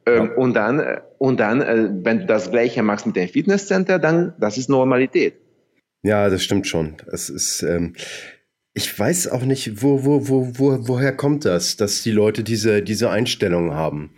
[0.06, 0.34] Ähm, ja.
[0.36, 4.34] Und dann, äh, und dann äh, wenn du das Gleiche machst mit dem Fitnesscenter, dann,
[4.38, 5.34] das ist Normalität.
[6.02, 6.96] Ja, das stimmt schon.
[7.12, 7.94] Es ist, ähm,
[8.72, 12.82] ich weiß auch nicht, wo, wo, wo, wo, woher kommt das, dass die Leute diese,
[12.82, 14.10] diese Einstellung haben.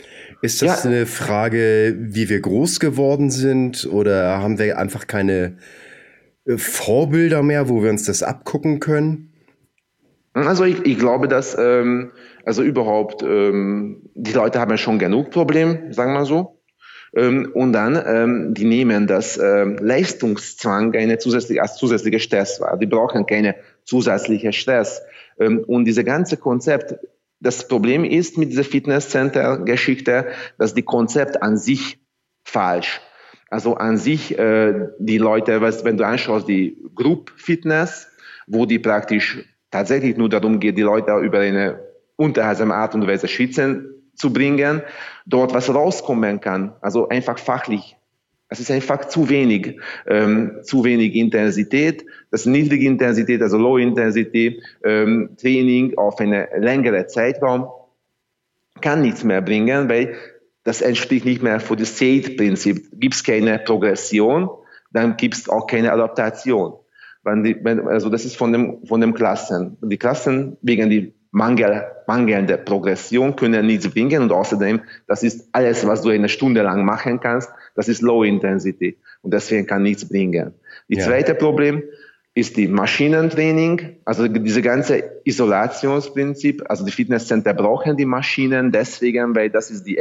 [0.42, 0.90] Ist das ja.
[0.90, 5.56] eine Frage, wie wir groß geworden sind oder haben wir einfach keine
[6.44, 9.31] äh, Vorbilder mehr, wo wir uns das abgucken können?
[10.34, 12.12] Also ich, ich glaube, dass ähm,
[12.44, 16.62] also überhaupt ähm, die Leute haben ja schon genug Probleme, sagen wir so.
[17.14, 22.78] Ähm, und dann, ähm, die nehmen das ähm, Leistungszwang eine zusätzliche, als zusätzliche Stress wahr.
[22.78, 25.02] Die brauchen keine zusätzliche Stress.
[25.38, 26.96] Ähm, und diese ganze Konzept,
[27.40, 31.98] das Problem ist mit dieser Fitnesscenter-Geschichte, dass die Konzept an sich
[32.44, 33.00] falsch.
[33.50, 38.08] Also an sich, äh, die Leute, was, wenn du anschaust, die Group Fitness,
[38.46, 41.80] wo die praktisch tatsächlich nur darum geht, die Leute über eine
[42.14, 44.82] unterhaltsame Art und Weise schwitzen zu bringen,
[45.26, 46.74] dort was rauskommen kann.
[46.80, 47.96] Also einfach fachlich.
[48.48, 52.04] Es ist einfach zu wenig, ähm, zu wenig Intensität.
[52.30, 57.66] Das niedrige Intensität, also Low Intensity ähm, Training auf eine längere Zeitraum
[58.82, 60.14] kann nichts mehr bringen, weil
[60.64, 62.90] das entspricht nicht mehr für das SAID-Prinzip.
[63.00, 64.50] Gibt es keine Progression,
[64.92, 66.74] dann gibt es auch keine Adaptation.
[67.24, 69.76] Wenn die, wenn, also das ist von dem, von dem Klassen.
[69.80, 75.86] Die Klassen wegen die Mangel, mangelnde Progression können nichts bringen und außerdem, das ist alles,
[75.86, 80.06] was du eine Stunde lang machen kannst, das ist Low Intensity und deswegen kann nichts
[80.06, 80.52] bringen.
[80.88, 81.04] Die ja.
[81.04, 81.82] zweite Problem
[82.34, 89.48] ist die Maschinentraining, also diese ganze Isolationsprinzip, also die Fitnesscenter brauchen die Maschinen deswegen, weil
[89.48, 89.98] das ist die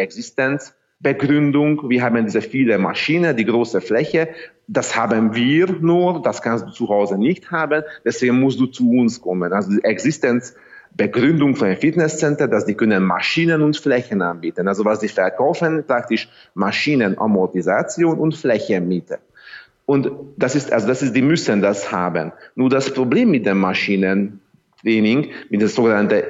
[1.03, 1.89] Existenzbegründung.
[1.89, 4.29] Wir haben diese viele Maschinen, die große Fläche.
[4.67, 7.83] Das haben wir nur, das kannst du zu Hause nicht haben.
[8.05, 9.51] Deswegen musst du zu uns kommen.
[9.53, 10.55] Also die Existenz
[10.93, 14.67] Begründung von einem Fitnesscenter, dass die können Maschinen und Flächen anbieten.
[14.67, 19.19] Also was sie verkaufen, praktisch Maschinenamortisation und Flächenmiete.
[19.85, 22.33] Und das ist, also das ist, die müssen das haben.
[22.55, 26.23] Nur das Problem mit dem Maschinentraining, mit dem sogenannten,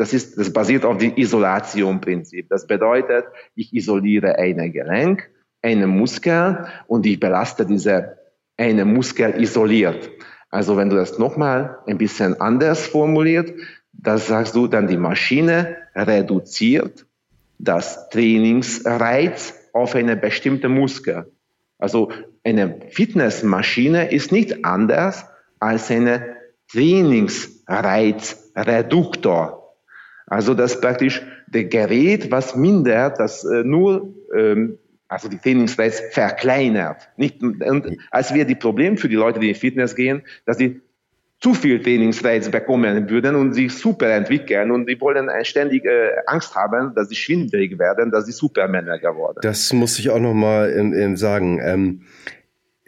[0.00, 2.48] das ist, das basiert auf dem Isolationprinzip.
[2.48, 5.28] Das bedeutet, ich isoliere eine Gelenk,
[5.60, 8.16] einen Muskel und ich belaste diese
[8.56, 10.08] eine Muskel isoliert.
[10.48, 13.52] Also wenn du das nochmal ein bisschen anders formuliert,
[13.92, 17.04] das sagst du dann, die Maschine reduziert
[17.58, 21.30] das Trainingsreiz auf eine bestimmte Muskel.
[21.76, 22.10] Also
[22.42, 25.26] eine Fitnessmaschine ist nicht anders
[25.58, 26.36] als eine
[26.72, 29.59] Trainingsreizreduktor.
[30.30, 37.08] Also das praktisch der Gerät, was mindert, das äh, nur ähm, also die Trainingsreiz verkleinert.
[37.16, 40.80] Nicht, und als wir die Problem für die Leute, die in Fitness gehen, dass sie
[41.40, 46.54] zu viel Trainingsreiz bekommen würden und sich super entwickeln und die wollen ständig äh, Angst
[46.54, 49.38] haben, dass sie schwindelig werden, dass sie Supermänner geworden.
[49.42, 51.58] Das muss ich auch noch mal ähm, sagen.
[51.60, 52.02] Ähm,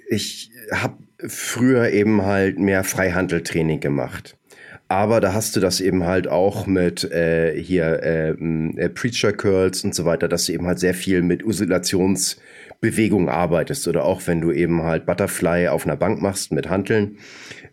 [0.08, 0.94] ich habe
[1.26, 4.36] früher eben halt mehr Freihandeltraining gemacht.
[4.92, 9.84] Aber da hast du das eben halt auch mit äh, hier äh, äh, Preacher Curls
[9.84, 14.42] und so weiter, dass du eben halt sehr viel mit Isolationsbewegung arbeitest oder auch wenn
[14.42, 17.16] du eben halt Butterfly auf einer Bank machst mit Hanteln.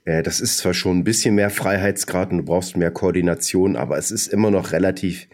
[0.06, 3.98] Äh, das ist zwar schon ein bisschen mehr Freiheitsgrad und du brauchst mehr Koordination, aber
[3.98, 5.28] es ist immer noch relativ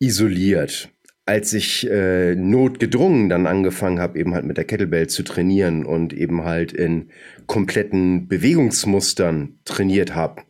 [0.00, 0.90] isoliert.
[1.24, 6.12] Als ich äh, notgedrungen dann angefangen habe, eben halt mit der Kettlebell zu trainieren und
[6.12, 7.10] eben halt in
[7.46, 10.42] kompletten Bewegungsmustern trainiert habe,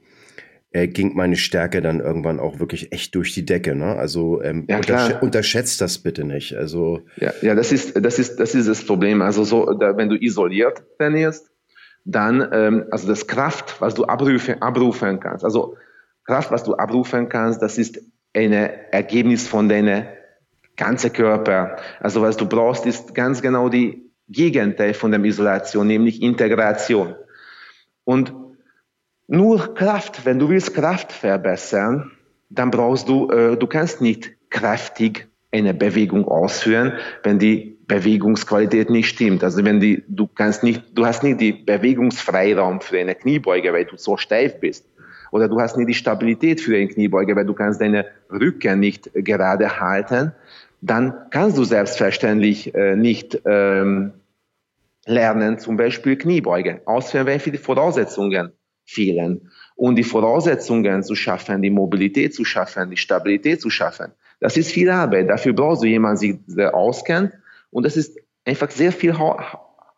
[0.71, 3.75] äh, ging meine Stärke dann irgendwann auch wirklich echt durch die Decke.
[3.75, 3.97] Ne?
[3.97, 6.55] Also ähm, ja, untersch unterschätzt das bitte nicht.
[6.55, 9.23] Also ja, ja, das ist das ist das ist das Problem.
[9.23, 11.51] Also so, da, wenn du isoliert trainierst,
[12.05, 15.45] dann ähm, also das Kraft, was du abrufen, abrufen kannst.
[15.45, 15.77] Also
[16.25, 18.01] Kraft, was du abrufen kannst, das ist
[18.35, 20.05] ein Ergebnis von deinem
[20.77, 21.77] ganzen Körper.
[22.01, 27.15] Also was du brauchst, ist ganz genau die Gegenteil von der Isolation, nämlich Integration.
[28.05, 28.33] Und
[29.29, 32.12] nur Kraft, wenn du willst Kraft verbessern,
[32.49, 39.09] dann brauchst du, äh, du kannst nicht kräftig eine Bewegung ausführen, wenn die Bewegungsqualität nicht
[39.09, 39.45] stimmt.
[39.45, 43.85] Also wenn die, du kannst nicht, du hast nicht die Bewegungsfreiraum für eine Kniebeuge, weil
[43.85, 44.87] du so steif bist.
[45.33, 49.11] Oder du hast nicht die Stabilität für eine Kniebeuge, weil du kannst deine Rücken nicht
[49.12, 50.33] gerade halten.
[50.81, 54.12] Dann kannst du selbstverständlich äh, nicht ähm,
[55.05, 56.81] lernen, zum Beispiel Kniebeuge.
[56.85, 58.53] Ausführen, welche die Voraussetzungen
[58.87, 59.51] fehlen.
[59.75, 64.72] Und die Voraussetzungen zu schaffen, die Mobilität zu schaffen, die Stabilität zu schaffen, das ist
[64.72, 65.29] viel Arbeit.
[65.29, 67.33] Dafür brauchst du jemanden, der auskennt.
[67.70, 69.14] Und das ist einfach sehr viel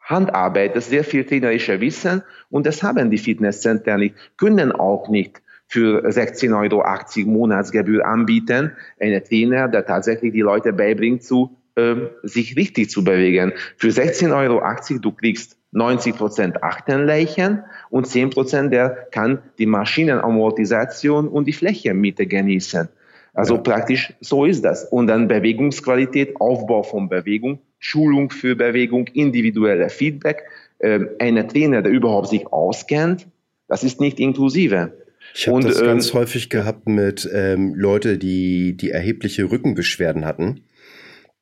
[0.03, 2.22] Handarbeit, das ist sehr viel trainerische Wissen.
[2.51, 8.72] Und das haben die Fitnesscenter nicht, können auch nicht für 16,80 Euro Monatsgebühr anbieten.
[8.98, 13.53] Ein Trainer, der tatsächlich die Leute beibringt, zu, ähm, sich richtig zu bewegen.
[13.77, 21.29] Für 16,80 Euro, du kriegst 90 Prozent Achtenleichen und 10 Prozent, der kann die Maschinenamortisation
[21.29, 22.88] und die Flächenmiete genießen.
[23.35, 23.61] Also ja.
[23.61, 24.85] praktisch so ist das.
[24.85, 30.42] Und dann Bewegungsqualität, Aufbau von Bewegung, Schulung für Bewegung, individuelle Feedback,
[30.79, 33.27] äh, ein Trainer, der überhaupt sich auskennt,
[33.68, 34.92] das ist nicht inklusive.
[35.35, 40.62] Ich habe das ähm, ganz häufig gehabt mit ähm, Leute, die die erhebliche Rückenbeschwerden hatten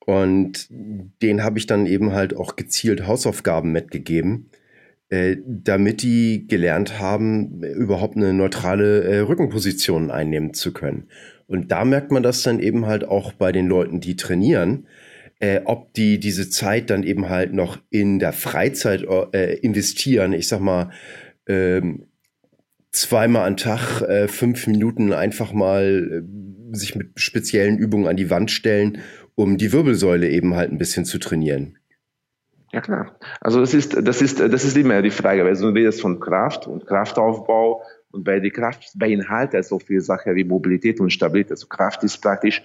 [0.06, 4.50] und denen habe ich dann eben halt auch gezielt Hausaufgaben mitgegeben,
[5.09, 11.09] äh, damit die gelernt haben, überhaupt eine neutrale äh, Rückenposition einnehmen zu können.
[11.47, 14.87] Und da merkt man das dann eben halt auch bei den Leuten, die trainieren,
[15.38, 20.33] äh, ob die diese Zeit dann eben halt noch in der Freizeit äh, investieren.
[20.33, 20.90] Ich sag mal,
[21.47, 22.07] ähm,
[22.90, 28.31] zweimal am Tag äh, fünf Minuten einfach mal äh, sich mit speziellen Übungen an die
[28.31, 28.99] Wand stellen
[29.37, 31.79] um die Wirbelsäule eben halt ein bisschen zu trainieren.
[32.72, 33.16] Ja klar.
[33.40, 36.66] Also das ist, das ist, das ist immer die Frage, weil du redest von Kraft
[36.66, 41.52] und Kraftaufbau und bei der Kraft beinhaltet so viele Sachen wie Mobilität und Stabilität.
[41.52, 42.62] Also Kraft ist praktisch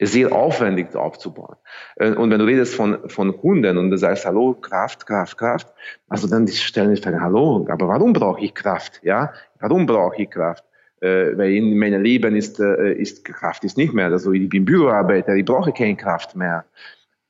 [0.00, 1.56] sehr aufwendig aufzubauen.
[1.96, 5.72] Äh, und wenn du redest von, von Hunden und du sagst, hallo, Kraft, Kraft, Kraft,
[6.08, 9.00] also dann stellen die Frage, hallo, aber warum brauche ich Kraft?
[9.02, 10.64] Ja, warum brauche ich Kraft?
[11.00, 14.06] äh, weil in meinem Leben ist, äh, ist Kraft ist nicht mehr.
[14.06, 16.64] Also ich bin Büroarbeiter, ich brauche keine Kraft mehr.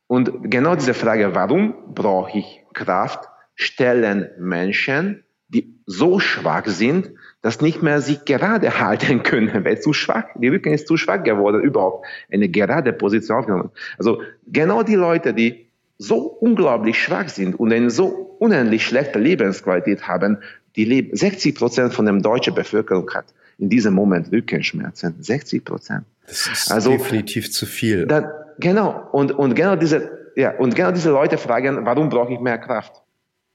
[0.07, 7.11] Und genau diese Frage, warum brauche ich Kraft, stellen Menschen, die so schwach sind,
[7.43, 11.23] dass nicht mehr sich gerade halten können, weil zu schwach, die Rücken ist zu schwach
[11.23, 13.71] geworden, überhaupt eine gerade Position aufgenommen.
[13.99, 15.67] Also genau die Leute, die
[15.99, 20.39] so unglaublich schwach sind und eine so unendlich schlechte Lebensqualität haben,
[20.77, 23.27] die leben, 60 Prozent von der deutschen Bevölkerung hat
[23.59, 25.15] in diesem Moment Rückenschmerzen.
[25.21, 26.05] 60 Prozent.
[26.27, 28.07] Das ist also, definitiv zu viel.
[28.07, 29.09] Dann, genau.
[29.13, 33.03] Und, und genau diese, ja, und genau diese Leute fragen, warum brauche ich mehr Kraft?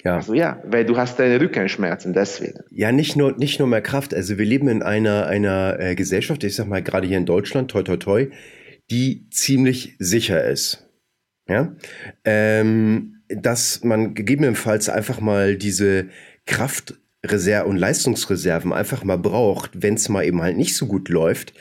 [0.04, 0.16] Ja.
[0.16, 2.62] Also ja, weil du hast deine Rückenschmerzen deswegen.
[2.72, 4.14] Ja, nicht nur nicht nur mehr Kraft.
[4.14, 7.70] Also wir leben in einer einer äh, Gesellschaft, ich sag mal gerade hier in Deutschland,
[7.70, 8.28] toi toi toi,
[8.90, 10.88] die ziemlich sicher ist.
[11.48, 11.76] Ja,
[12.24, 16.08] ähm, dass man gegebenenfalls einfach mal diese
[16.46, 21.10] Kraft Reserve und Leistungsreserven einfach mal braucht, wenn es mal eben halt nicht so gut
[21.10, 21.54] läuft,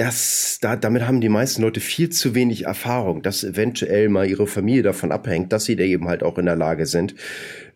[0.00, 4.46] das, da, damit haben die meisten Leute viel zu wenig Erfahrung, dass eventuell mal ihre
[4.46, 7.14] Familie davon abhängt, dass sie da eben halt auch in der Lage sind,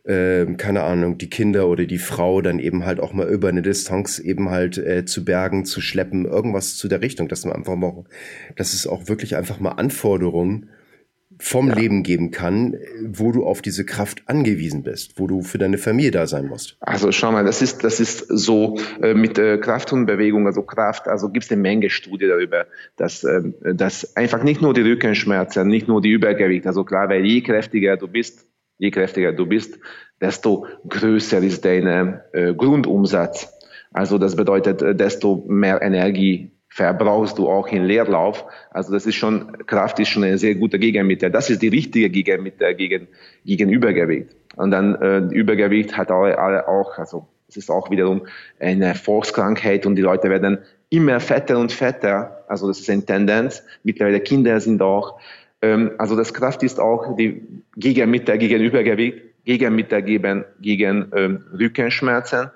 [0.05, 3.61] äh, keine Ahnung, die Kinder oder die Frau dann eben halt auch mal über eine
[3.61, 7.77] Distanz eben halt äh, zu bergen, zu schleppen, irgendwas zu der Richtung, dass man einfach
[7.77, 8.05] mal,
[8.57, 10.71] dass es auch wirklich einfach mal Anforderungen
[11.39, 11.75] vom ja.
[11.75, 16.11] Leben geben kann, wo du auf diese Kraft angewiesen bist, wo du für deine Familie
[16.11, 16.77] da sein musst.
[16.81, 20.63] Also schau mal, das ist, das ist so äh, mit äh, Kraft und Bewegung, also
[20.63, 22.67] Kraft, also gibt es eine Menge Studien darüber,
[22.97, 27.25] dass, äh, dass einfach nicht nur die Rückenschmerzen, nicht nur die Übergewicht, also klar, weil
[27.25, 28.47] je kräftiger du bist,
[28.79, 29.79] je kräftiger du bist,
[30.21, 33.53] desto größer ist dein äh, Grundumsatz.
[33.93, 38.47] Also das bedeutet, äh, desto mehr Energie verbrauchst du auch in Leerlauf.
[38.71, 41.31] Also das ist schon, Kraft ist schon ein sehr guter Gegenmittel.
[41.31, 43.07] Das ist die richtige Gegenmittel gegen,
[43.45, 44.35] gegen Übergewicht.
[44.57, 48.27] Und dann äh, Übergewicht hat alle auch, also es ist auch wiederum
[48.59, 50.59] eine Volkskrankheit und die Leute werden
[50.91, 52.45] immer fetter und fetter.
[52.49, 53.63] Also das ist eine Tendenz.
[53.85, 55.21] Mittlerweile Kinder sind auch.
[55.63, 57.41] Ähm, also das Kraft ist auch die
[57.77, 62.51] Gegenmittel gegen Übergewicht, Gegenmittel gegen, gegen ähm, Rückenschmerzen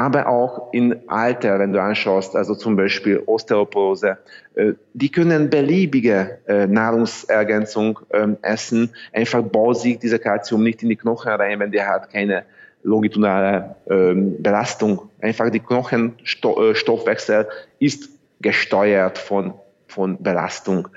[0.00, 4.16] aber auch in Alter, wenn du anschaust, also zum Beispiel Osteoporose,
[4.54, 8.88] äh, die können beliebige äh, Nahrungsergänzung ähm, essen.
[9.12, 12.44] Einfach baut sich diese Kalzium nicht in die Knochen rein, wenn der hat keine
[12.82, 15.10] longitudinale ähm, Belastung.
[15.20, 18.08] Einfach die Knochenstoffwechsel äh, ist
[18.40, 19.52] gesteuert von
[19.90, 20.88] von Belastung.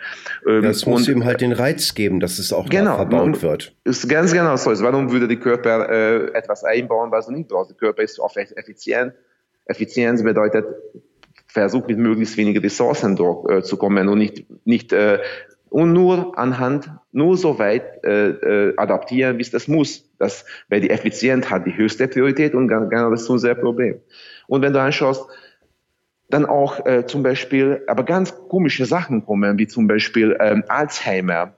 [0.47, 3.75] Ähm, das muss und, ihm halt den Reiz geben, dass es auch genau, verbaut wird.
[3.83, 4.71] Ist ganz genau so.
[4.83, 7.71] Warum würde der Körper äh, etwas einbauen, was du nicht brauchst?
[7.71, 9.13] Der Körper ist oft effizient.
[9.65, 10.65] Effizienz bedeutet,
[11.47, 15.19] versuch mit möglichst wenigen Ressourcen durchzukommen äh, und nicht, nicht äh,
[15.69, 20.07] und nur anhand, nur so weit äh, äh, adaptieren, wie es das muss.
[20.19, 23.99] Das, weil die Effizienz hat die höchste Priorität und genau das ist unser Problem.
[24.47, 25.25] Und wenn du anschaust,
[26.33, 31.55] dann auch äh, zum Beispiel, aber ganz komische Sachen kommen, wie zum Beispiel ähm, Alzheimer.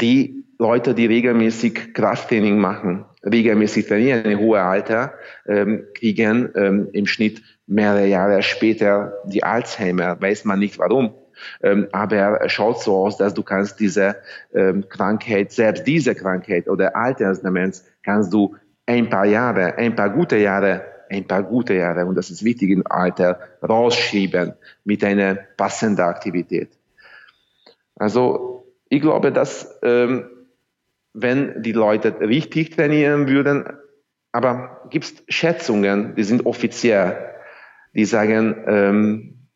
[0.00, 5.14] Die Leute, die regelmäßig Krafttraining machen, regelmäßig trainieren im hohen Alter,
[5.46, 10.20] ähm, kriegen ähm, im Schnitt mehrere Jahre später die Alzheimer.
[10.20, 11.14] Weiß man nicht warum.
[11.62, 14.16] Ähm, aber es schaut so aus, dass du kannst diese
[14.52, 20.36] ähm, Krankheit, selbst diese Krankheit oder Altersdemenz, kannst du ein paar Jahre, ein paar gute
[20.36, 26.04] Jahre, ein paar gute Jahre, und das ist wichtig im Alter, rausschieben mit einer passenden
[26.04, 26.70] Aktivität.
[27.96, 30.24] Also ich glaube, dass ähm,
[31.12, 33.64] wenn die Leute richtig trainieren würden,
[34.32, 37.34] aber gibt es Schätzungen, die sind offiziell,
[37.94, 39.48] die sagen, ähm,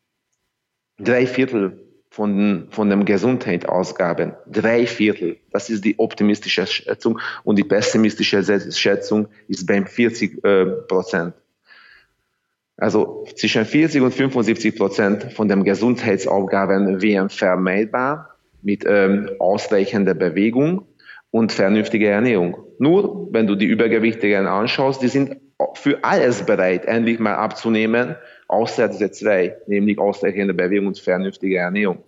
[0.97, 7.63] drei Viertel von, von den Gesundheitsausgaben, drei Viertel, das ist die optimistische Schätzung und die
[7.63, 11.33] pessimistische Schätzung ist beim 40 äh, Prozent.
[12.77, 20.87] Also zwischen 40 und 75 Prozent von den Gesundheitsaufgaben wären vermeidbar mit ähm, ausreichender Bewegung
[21.29, 22.57] und vernünftiger Ernährung.
[22.79, 25.37] Nur wenn du die Übergewichtigen anschaust, die sind
[25.73, 28.15] für alles bereit, endlich mal abzunehmen,
[28.49, 31.99] außer diese zwei, nämlich ausreichende Bewegung und vernünftige Ernährung.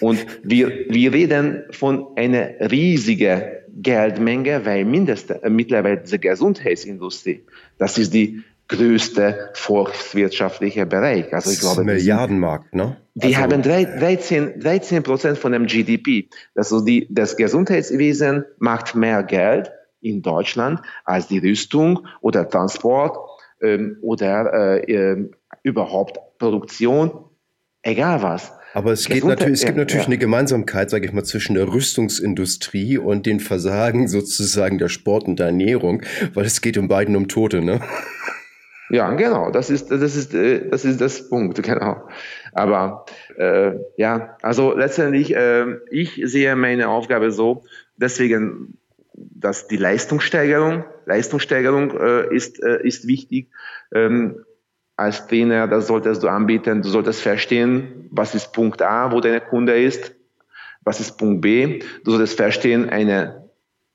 [0.00, 3.42] Und wir, wir reden von einer riesigen
[3.76, 7.44] Geldmenge, weil mindestens äh, mittlerweile diese Gesundheitsindustrie,
[7.76, 11.32] das ist die größte volkswirtschaftliche Bereich.
[11.32, 12.96] Also ich glaube, Milliardenmarkt, ne?
[13.14, 16.28] Die also, haben 13, 13 Prozent von dem GDP.
[16.54, 23.16] Also die, das Gesundheitswesen macht mehr Geld in Deutschland als die Rüstung oder Transport
[23.60, 25.30] ähm, oder äh, äh,
[25.68, 27.24] überhaupt Produktion,
[27.82, 28.52] egal was.
[28.74, 30.08] Aber es, geht natürlich, es gibt natürlich ja.
[30.08, 35.38] eine Gemeinsamkeit, sage ich mal, zwischen der Rüstungsindustrie und den Versagen sozusagen der Sport und
[35.38, 36.02] der Ernährung,
[36.34, 37.80] weil es geht um beiden um Tote, ne?
[38.90, 42.08] Ja, genau, das ist, das ist, äh, das ist das Punkt, genau.
[42.52, 43.04] Aber
[43.36, 47.64] äh, ja, also letztendlich, äh, ich sehe meine Aufgabe so,
[47.96, 48.78] deswegen,
[49.14, 53.50] dass die Leistungssteigerung, Leistungssteigerung äh, ist, äh, ist wichtig.
[53.92, 54.44] Ähm,
[54.98, 59.40] als Trainer, das solltest du anbieten, du solltest verstehen, was ist Punkt A, wo dein
[59.48, 60.12] Kunde ist,
[60.82, 63.48] was ist Punkt B, du solltest verstehen, eine,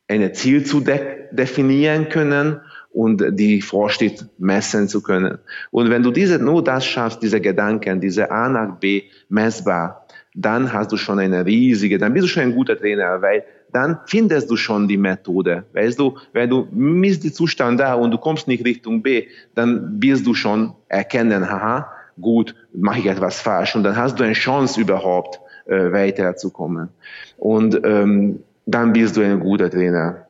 [0.07, 5.39] eine Ziel zu de definieren können und die Vorsteht messen zu können.
[5.71, 10.71] Und wenn du diese, nur das schaffst, diese Gedanken, diese A nach B messbar, dann
[10.71, 13.43] hast du schon eine riesige, dann bist du schon ein guter Trainer, weil
[13.73, 15.65] dann findest du schon die Methode.
[15.73, 20.01] Weißt du, wenn du misst die Zustand da und du kommst nicht Richtung B, dann
[20.01, 23.75] wirst du schon erkennen, haha, gut, mache ich etwas falsch.
[23.75, 26.89] Und dann hast du eine Chance überhaupt, äh, weiterzukommen.
[27.37, 30.27] Und ähm, dann bist du ein guter Trainer.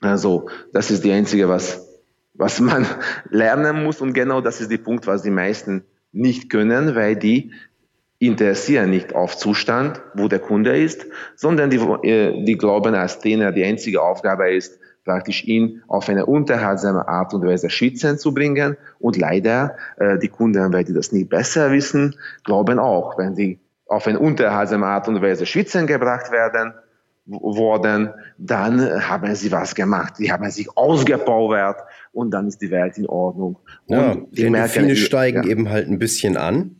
[0.00, 1.86] Also, das ist die einzige, was
[2.40, 2.86] was man
[3.30, 4.00] lernen muss.
[4.00, 7.52] Und genau das ist der Punkt, was die meisten nicht können, weil die
[8.20, 13.50] interessieren nicht auf Zustand, wo der Kunde ist, sondern die, äh, die glauben als Trainer,
[13.50, 18.76] die einzige Aufgabe ist, praktisch ihn auf eine unterhaltsame Art und Weise schwitzen zu bringen.
[18.98, 22.14] Und leider, äh, die Kunden, weil die das nicht besser wissen,
[22.44, 26.74] glauben auch, wenn sie auf eine unterhaltsame Art und Weise schwitzen gebracht werden,
[27.26, 30.14] worden, dann haben sie was gemacht.
[30.18, 31.78] Die haben sich ausgepowert
[32.12, 33.58] und dann ist die Welt in Ordnung.
[33.86, 35.50] Ja, die Endorphine steigen ja.
[35.50, 36.79] eben halt ein bisschen an.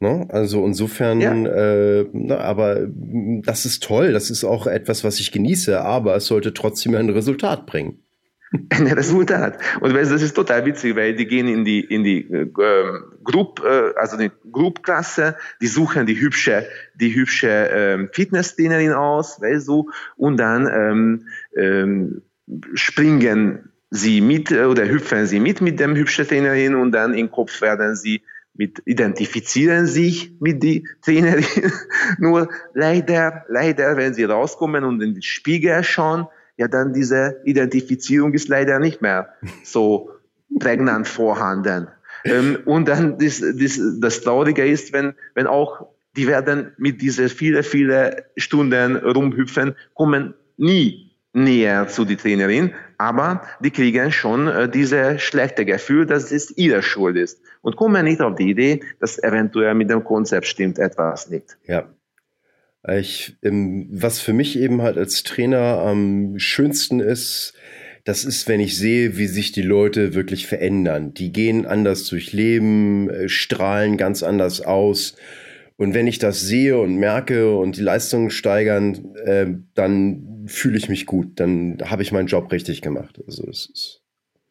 [0.00, 0.26] Ne?
[0.30, 1.32] Also insofern, ja.
[1.32, 6.26] äh, na, aber das ist toll, das ist auch etwas, was ich genieße, aber es
[6.26, 8.04] sollte trotzdem ein Resultat bringen.
[8.70, 9.58] ein Resultat.
[9.80, 12.46] Und das ist total witzig, weil die gehen in die, in die äh,
[13.22, 19.66] Group, äh, also die Group-Klasse, die suchen die hübsche, die hübsche ähm, Fitnesstrainerin aus, weißt
[19.68, 21.26] du, und dann ähm,
[21.56, 22.22] ähm,
[22.74, 27.30] springen sie mit äh, oder hüpfen sie mit mit dem hübschen Trainerin und dann im
[27.30, 28.22] Kopf werden sie
[28.54, 31.44] mit identifizieren sich mit die Trainerin.
[32.18, 36.26] Nur leider, leider, wenn sie rauskommen und in den Spiegel schauen,
[36.56, 39.30] ja dann diese Identifizierung ist leider nicht mehr
[39.64, 40.10] so
[40.58, 41.88] prägnant vorhanden.
[42.24, 47.28] Ähm, und dann das, das, das Traurige ist, wenn, wenn auch die werden mit diese
[47.28, 54.68] viele, viele Stunden rumhüpfen, kommen nie näher zu die Trainerin, aber die kriegen schon äh,
[54.68, 59.22] diese schlechte Gefühl, dass es ihre Schuld ist und kommen nicht auf die Idee, dass
[59.22, 61.56] eventuell mit dem Konzept stimmt etwas nicht.
[61.66, 61.88] Ja.
[62.86, 67.54] Ich, ähm, was für mich eben halt als Trainer am schönsten ist,
[68.04, 71.14] das ist, wenn ich sehe, wie sich die Leute wirklich verändern.
[71.14, 75.16] Die gehen anders durch Leben, äh, strahlen ganz anders aus
[75.76, 80.88] und wenn ich das sehe und merke und die Leistungen steigern, äh, dann fühle ich
[80.88, 81.40] mich gut.
[81.40, 83.20] Dann habe ich meinen Job richtig gemacht.
[83.26, 84.04] Also es ist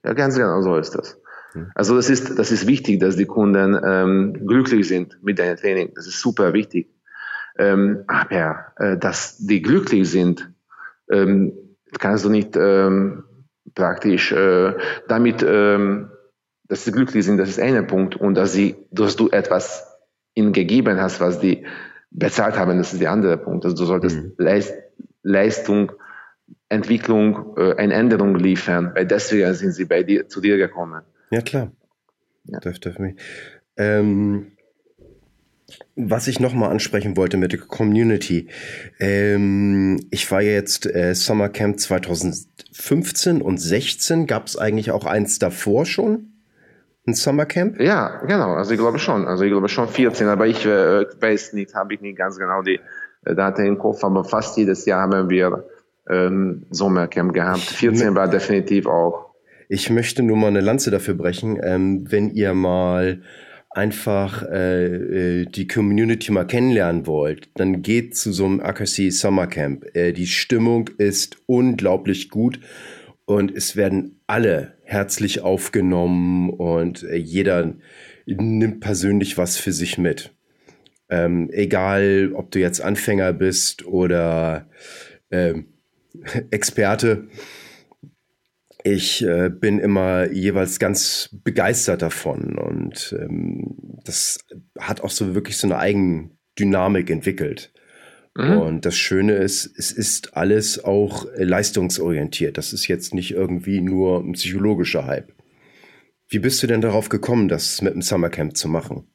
[0.03, 1.19] ja, ganz genau so ist das.
[1.53, 1.71] Hm.
[1.75, 5.91] Also das ist, das ist wichtig, dass die Kunden ähm, glücklich sind mit deinem Training.
[5.95, 6.89] Das ist super wichtig.
[7.57, 10.51] Ähm, aber äh, dass die glücklich sind,
[11.09, 11.53] ähm,
[11.99, 13.23] kannst du nicht ähm,
[13.75, 14.73] praktisch äh,
[15.07, 16.09] damit, ähm,
[16.67, 18.15] dass sie glücklich sind, das ist einer Punkt.
[18.15, 19.85] Und dass, sie, dass du etwas
[20.33, 21.65] ihnen gegeben hast, was die
[22.09, 23.65] bezahlt haben, das ist der andere Punkt.
[23.65, 24.33] Also du solltest mhm.
[24.37, 24.73] Leist,
[25.23, 25.93] Leistung,
[26.69, 31.01] Entwicklung, äh, eine Änderung liefern, weil deswegen sind sie bei dir, zu dir gekommen.
[31.31, 31.71] Ja, klar.
[32.45, 32.59] Ja.
[32.59, 33.15] Darf, darf mich.
[33.77, 34.51] Ähm,
[35.95, 38.49] was ich nochmal ansprechen wollte mit der Community.
[38.99, 44.27] Ähm, ich war jetzt äh, Summer Camp 2015 und 16.
[44.27, 46.33] Gab es eigentlich auch eins davor schon?
[47.05, 47.81] Ein Summercamp?
[47.81, 48.53] Ja, genau.
[48.53, 49.27] Also ich glaube schon.
[49.27, 52.61] Also ich glaube schon 14, aber ich äh, weiß nicht, habe ich nicht ganz genau
[52.61, 52.79] die
[53.25, 55.65] Daten im Kopf, aber fast jedes Jahr haben wir
[56.09, 57.61] ähm, Sommercamp gehabt.
[57.61, 59.33] 14 war definitiv auch.
[59.69, 63.21] Ich möchte nur mal eine Lanze dafür brechen, ähm, wenn ihr mal
[63.69, 69.95] einfach äh, äh die Community mal kennenlernen wollt, dann geht zu so einem Akasi Summercamp.
[69.95, 72.59] Äh, die Stimmung ist unglaublich gut
[73.25, 77.73] und es werden alle herzlich aufgenommen und äh, jeder
[78.25, 80.33] nimmt persönlich was für sich mit.
[81.09, 84.69] Ähm, egal, ob du jetzt Anfänger bist oder
[85.31, 85.73] ähm,
[86.51, 87.27] Experte.
[88.83, 94.39] Ich äh, bin immer jeweils ganz begeistert davon und ähm, das
[94.77, 97.71] hat auch so wirklich so eine Eigendynamik entwickelt.
[98.35, 98.57] Mhm.
[98.57, 102.57] Und das Schöne ist, es ist alles auch leistungsorientiert.
[102.57, 105.31] Das ist jetzt nicht irgendwie nur ein psychologischer Hype.
[106.27, 109.07] Wie bist du denn darauf gekommen, das mit dem Summercamp zu machen?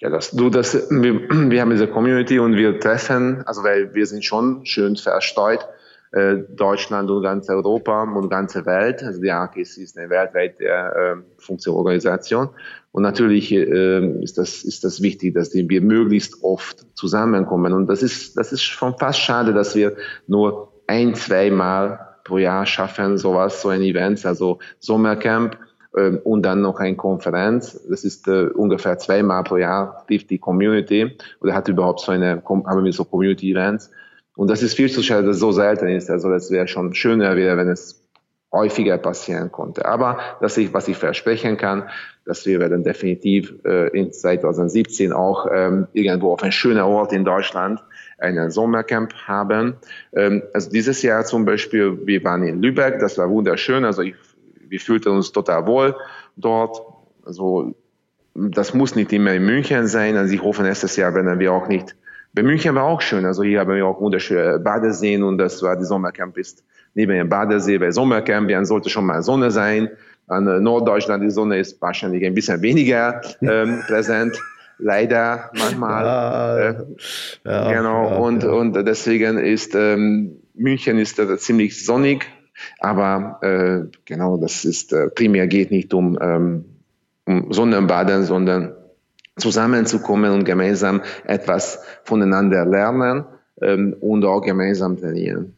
[0.00, 4.06] Ja, das, du, das, wir, wir haben diese Community und wir treffen, also weil wir
[4.06, 5.66] sind schon schön verstreut
[6.12, 9.02] äh, Deutschland und ganz Europa und ganze Welt.
[9.02, 12.48] Also die AKIS ist eine weltweite äh, Funktionsorganisation.
[12.92, 17.72] Und natürlich äh, ist, das, ist das wichtig, dass wir möglichst oft zusammenkommen.
[17.72, 19.96] Und das ist, das ist schon fast schade, dass wir
[20.26, 25.56] nur ein, zwei Mal pro Jahr schaffen, sowas, so ein Event, also Sommercamp
[25.92, 27.80] und dann noch eine Konferenz.
[27.88, 32.42] Das ist äh, ungefähr zweimal pro Jahr trifft die Community oder hat überhaupt so eine,
[32.44, 33.90] haben wir so Community Events.
[34.36, 36.08] Und das ist viel zu schade, dass es so selten ist.
[36.08, 38.00] Also das wäre schon schöner, wäre, wenn es
[38.52, 39.84] häufiger passieren konnte.
[39.86, 41.88] Aber dass ich, was ich versprechen kann,
[42.24, 47.24] dass wir werden definitiv äh, in 2017 auch ähm, irgendwo auf einem schönen Ort in
[47.24, 47.82] Deutschland
[48.18, 49.76] einen Sommercamp haben.
[50.14, 53.84] Ähm, also dieses Jahr zum Beispiel, wir waren in Lübeck, das war wunderschön.
[53.84, 54.14] Also ich,
[54.70, 55.96] wir fühlten uns total wohl
[56.36, 56.82] dort.
[57.24, 57.74] Also
[58.34, 60.16] das muss nicht immer in München sein.
[60.16, 61.94] Also ich hoffe, nächstes Jahr werden wir auch nicht
[62.32, 63.24] bei München war auch schön.
[63.24, 66.64] Also hier haben wir auch wunderschöne Badeseen und das war die Sommercamp ist
[66.94, 68.48] neben dem Badesee bei Sommercamp.
[68.48, 69.90] Dann sollte schon mal Sonne sein.
[70.28, 74.38] An äh, Norddeutschland die Sonne ist wahrscheinlich ein bisschen weniger ähm, präsent.
[74.78, 76.04] Leider manchmal.
[76.04, 76.74] Ja, äh,
[77.44, 78.10] ja, genau.
[78.10, 82.26] Ja, und, und deswegen ist ähm, München ist äh, ziemlich sonnig.
[82.78, 86.64] Aber äh, genau, das ist äh, primär geht nicht um, ähm,
[87.26, 88.74] um Sonnenbaden, sondern
[89.36, 93.24] zusammenzukommen und gemeinsam etwas voneinander lernen
[93.60, 95.54] ähm, und auch gemeinsam trainieren.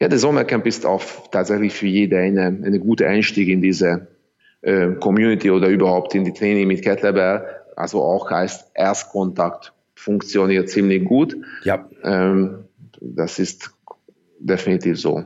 [0.00, 4.08] Ja, der Sommercamp ist auch tatsächlich für jede eine, eine gute Einstieg in diese
[4.60, 7.44] äh, Community oder überhaupt in die Training mit Kettlebell.
[7.76, 11.36] Also auch heißt Erstkontakt funktioniert ziemlich gut.
[11.64, 11.88] Ja.
[12.02, 12.64] Ähm,
[13.00, 13.70] das ist
[14.38, 15.24] definitiv so.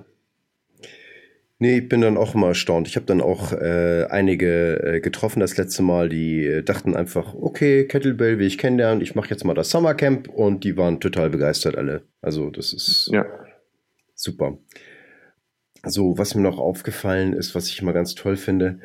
[1.62, 2.88] Nee, ich bin dann auch immer erstaunt.
[2.88, 7.34] Ich habe dann auch äh, einige äh, getroffen das letzte Mal, die äh, dachten einfach,
[7.34, 11.28] okay, Kettlebell will ich kennenlernen, ich mache jetzt mal das Summercamp und die waren total
[11.28, 12.02] begeistert alle.
[12.22, 13.26] Also das ist ja.
[14.14, 14.56] super.
[15.84, 18.80] So, was mir noch aufgefallen ist, was ich immer ganz toll finde,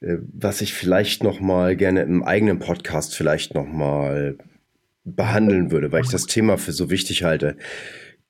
[0.00, 4.36] äh, was ich vielleicht noch mal gerne im eigenen Podcast vielleicht noch mal
[5.04, 7.56] behandeln würde, weil ich das Thema für so wichtig halte.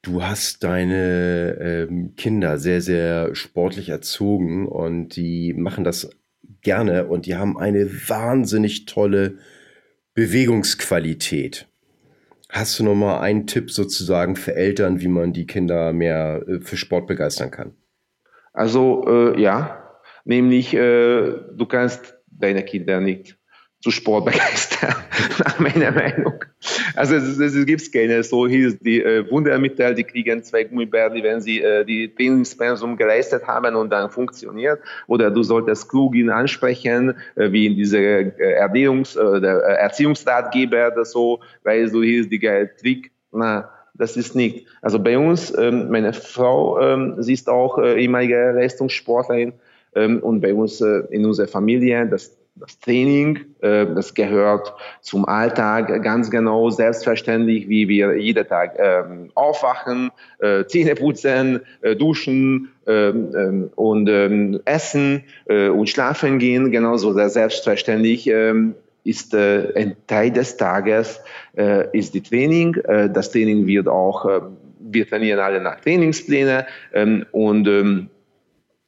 [0.04, 6.10] Du hast deine ähm, Kinder sehr, sehr sportlich erzogen und die machen das
[6.60, 9.38] gerne und die haben eine wahnsinnig tolle
[10.12, 11.68] Bewegungsqualität.
[12.50, 16.60] Hast du noch mal einen Tipp sozusagen für Eltern, wie man die Kinder mehr äh,
[16.60, 17.72] für Sport begeistern kann?
[18.52, 19.90] Also äh, ja,
[20.24, 23.38] nämlich äh, du kannst deine Kinder nicht
[23.84, 24.94] zu Sport begeistern,
[25.44, 26.42] nach meiner Meinung.
[26.96, 31.22] Also es, es, es gibt keine so hieß die äh, Wundermittel, die kriegen zwei Gummibärli,
[31.22, 34.80] wenn sie äh, die Trainingspensum geleistet haben und dann funktioniert.
[35.06, 40.90] Oder du solltest klug ihn ansprechen, äh, wie in diese äh, Ernährungs- äh, äh, Erziehungsratgeber
[40.90, 43.10] oder so, weil so hieß die geile Trick.
[43.32, 44.66] Na, das ist nicht.
[44.80, 49.52] Also bei uns, ähm, meine Frau, ähm, sie ist auch äh, ehemalige Leistungssportlerin
[49.94, 55.24] ähm, und bei uns äh, in unserer Familie, das das Training, äh, das gehört zum
[55.24, 62.70] Alltag ganz genau, selbstverständlich, wie wir jeden Tag ähm, aufwachen, äh, Zähne putzen, äh, duschen
[62.86, 64.08] ähm, ähm, und
[64.66, 68.30] essen und schlafen gehen, genauso selbstverständlich
[69.04, 71.20] ist ein Teil des Tages
[71.92, 72.76] ist die Training.
[73.12, 74.26] Das Training wird auch,
[74.78, 76.66] wir trainieren alle nach Trainingspläne
[77.32, 78.08] und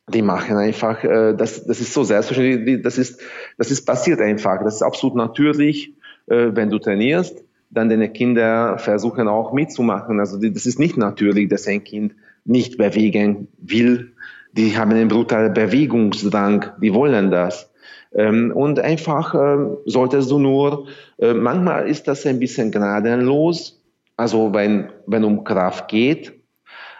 [0.08, 3.20] die machen einfach, äh, das, das ist so selbstverständlich, das ist,
[3.58, 5.94] das ist passiert einfach, das ist absolut natürlich,
[6.26, 10.20] äh, wenn du trainierst, dann deine Kinder versuchen auch mitzumachen.
[10.20, 14.12] Also die, das ist nicht natürlich, dass ein Kind nicht bewegen will.
[14.52, 17.70] Die haben einen brutalen Bewegungsdrang, die wollen das.
[18.14, 20.86] Ähm, und einfach äh, solltest du nur,
[21.18, 23.82] äh, manchmal ist das ein bisschen gnadenlos,
[24.16, 26.32] also wenn, wenn um Kraft geht,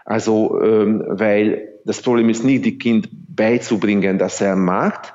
[0.05, 5.15] also ähm, weil das Problem ist nicht, die Kind beizubringen, dass er macht,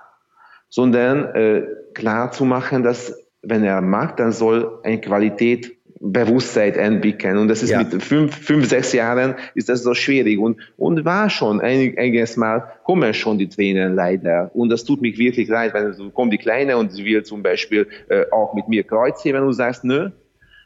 [0.69, 1.63] sondern äh,
[1.93, 7.38] klar zu machen, dass wenn er macht, dann soll eine Qualität Bewusstsein entwickeln.
[7.38, 7.84] Und das ist ja.
[7.84, 10.39] mit fünf, fünf, sechs Jahren ist das so schwierig.
[10.39, 14.49] Und, und war schon, ein, einiges Mal kommen schon die Tränen leider.
[14.55, 17.43] Und das tut mich wirklich leid, wenn so kommt die Kleine und sie will zum
[17.43, 20.09] Beispiel äh, auch mit mir Kreuzheben und du sagst, nö,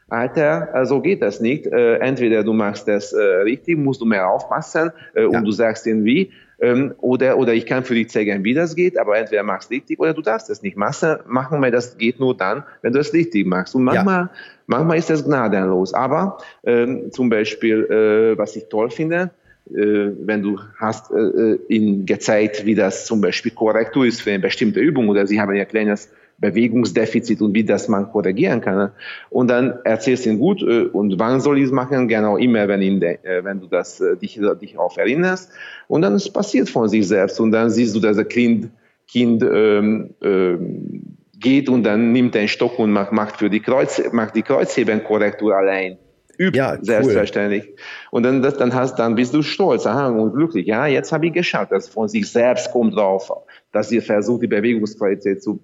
[0.08, 1.66] Alter, äh, so geht das nicht.
[1.66, 5.26] Äh, entweder du machst das äh, richtig, musst du mehr aufpassen äh, ja.
[5.28, 8.98] und du sagst irgendwie, ähm, oder, oder ich kann für dich zeigen, wie das geht,
[8.98, 12.18] aber entweder machst du richtig oder du darfst es nicht machen, machen, weil das geht
[12.18, 13.74] nur dann, wenn du es richtig machst.
[13.74, 14.30] Und manchmal, ja.
[14.66, 15.92] manchmal ist das gnadenlos.
[15.92, 19.30] Aber ähm, zum Beispiel, äh, was ich toll finde,
[19.70, 24.30] äh, wenn du hast äh, äh ihnen gezeigt, wie das zum Beispiel Korrektur ist für
[24.30, 28.92] eine bestimmte Übung oder sie haben ja kleines Bewegungsdefizit und wie das man korrigieren kann.
[29.30, 32.08] Und dann erzählst du ihn gut äh, und wann soll ich es machen?
[32.08, 35.50] Genau immer, wenn, ihn, äh, wenn du das, äh, dich, dich auf erinnerst.
[35.88, 38.70] Und dann es passiert von sich selbst und dann siehst du, dass das Kind,
[39.08, 43.60] kind ähm, ähm, geht und dann nimmt er einen Stock und macht, macht für die
[43.60, 45.98] Kreuz, macht die Kreuzhebenkorrektur allein.
[46.38, 47.64] Übt, ja, selbstverständlich.
[47.66, 47.76] Cool.
[48.10, 50.66] Und dann, das, dann hast, dann bist du stolz aha, und glücklich.
[50.66, 51.72] Ja, jetzt habe ich geschafft.
[51.72, 53.32] Das von sich selbst kommt drauf,
[53.72, 55.60] dass ihr versucht, die Bewegungsqualität zu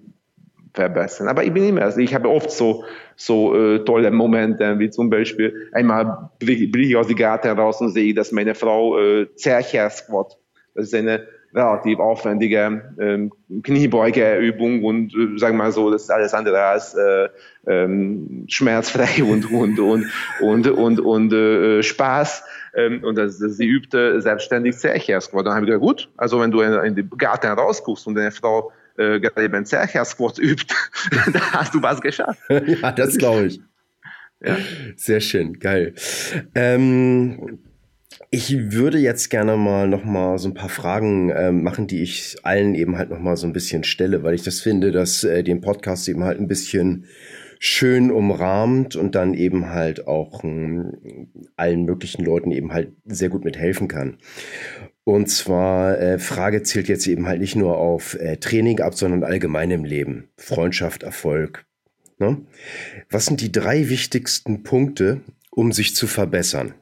[0.73, 1.27] verbessern.
[1.27, 2.83] Aber ich bin immer, also ich habe oft so,
[3.15, 7.89] so äh, tolle Momente, wie zum Beispiel einmal blicke ich aus dem Garten raus und
[7.89, 10.37] sehe, dass meine Frau äh, Zercher Squat,
[10.73, 16.09] das ist eine relativ aufwendige ähm, Kniebeugeübung und äh, sagen wir mal so, das ist
[16.09, 17.29] alles andere als äh,
[17.67, 20.07] ähm, schmerzfrei und und und
[20.41, 22.43] und und, und äh, Spaß.
[22.75, 25.45] Ähm, und das, das, sie übte selbstständig Zercher Squat.
[25.45, 28.31] Dann habe ich gesagt, gut, also wenn du in, in den Garten rausguckst und deine
[28.31, 30.73] Frau äh, gerade eben Zercher-Squat übt,
[31.33, 32.39] da hast du was geschafft.
[32.49, 33.61] ja, das glaube ich.
[34.41, 34.57] Ja.
[34.95, 35.93] Sehr schön, geil.
[36.53, 37.59] Ähm,
[38.29, 42.35] ich würde jetzt gerne mal noch mal so ein paar Fragen äh, machen, die ich
[42.43, 45.43] allen eben halt noch mal so ein bisschen stelle, weil ich das finde, dass äh,
[45.43, 47.05] den Podcast eben halt ein bisschen
[47.59, 50.83] schön umrahmt und dann eben halt auch äh,
[51.55, 54.17] allen möglichen Leuten eben halt sehr gut mithelfen kann.
[55.05, 59.23] Und zwar, äh, Frage zählt jetzt eben halt nicht nur auf äh, Training ab, sondern
[59.23, 60.29] allgemein im Leben.
[60.37, 61.65] Freundschaft, Erfolg.
[62.19, 62.41] Ne?
[63.09, 66.73] Was sind die drei wichtigsten Punkte, um sich zu verbessern?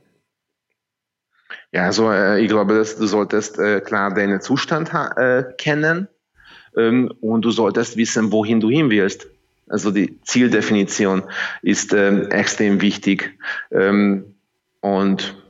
[1.72, 6.07] Ja, also äh, ich glaube, dass du solltest äh, klar deinen Zustand äh, kennen
[6.78, 9.28] ähm, und du solltest wissen, wohin du hin willst.
[9.67, 11.24] Also die Zieldefinition
[11.61, 13.38] ist ähm, extrem wichtig.
[13.72, 14.36] Ähm,
[14.82, 15.41] und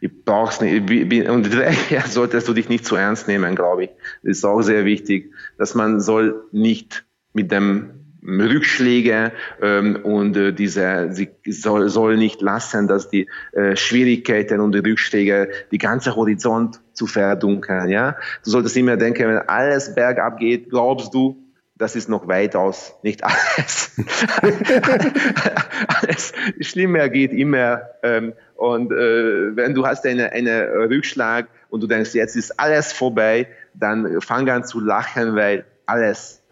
[0.00, 0.90] ich brauch's nicht.
[1.28, 3.90] Und daher solltest du dich nicht zu ernst nehmen, glaube ich.
[4.22, 10.52] Das ist auch sehr wichtig, dass man soll nicht mit dem Rückschläge ähm, und äh,
[10.52, 16.16] diese sie soll, soll nicht lassen, dass die äh, Schwierigkeiten und die Rückschläge die ganze
[16.16, 17.88] Horizont zu verdunkeln.
[17.90, 21.44] Ja, du solltest immer denken, wenn alles bergab geht, glaubst du,
[21.76, 23.96] das ist noch weitaus nicht alles.
[25.88, 27.82] alles schlimmer geht immer.
[28.02, 32.92] Ähm, und äh, wenn du hast einen eine Rückschlag und du denkst, jetzt ist alles
[32.92, 36.42] vorbei, dann fang an zu lachen, weil alles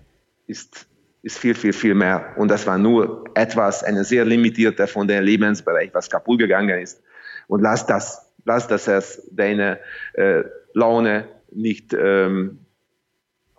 [0.47, 0.87] ist,
[1.23, 2.35] ist viel, viel, viel mehr.
[2.37, 7.03] Und das war nur etwas, eine sehr limitierte von dem Lebensbereich, was kaputt gegangen ist.
[7.47, 9.79] Und lass das, lass das erst deine
[10.15, 10.43] äh,
[10.75, 12.59] Laune nicht ähm,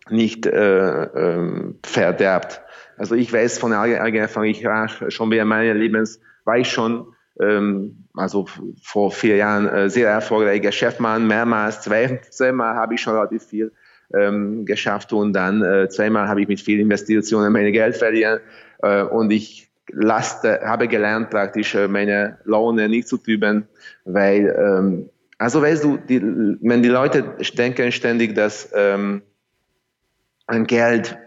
[0.10, 2.62] nicht äh, äh, verderbt.
[2.98, 7.08] Also ich weiß von eigener Erfahrung, ich war schon während meines Lebens, war ich schon,
[7.40, 8.48] ähm, also
[8.82, 13.72] vor vier Jahren, äh, sehr erfolgreicher Chefmann, mehrmals, zwei, zweimal habe ich schon relativ viel
[14.14, 18.40] ähm, geschafft und dann äh, zweimal habe ich mit vielen Investitionen meine Geld verlieren
[18.82, 23.68] äh, und ich laste, habe gelernt praktisch äh, meine Laune nicht zu trüben,
[24.06, 29.24] weil, ähm, also weißt du, die, wenn die Leute denken ständig, dass ähm,
[30.68, 31.18] Geld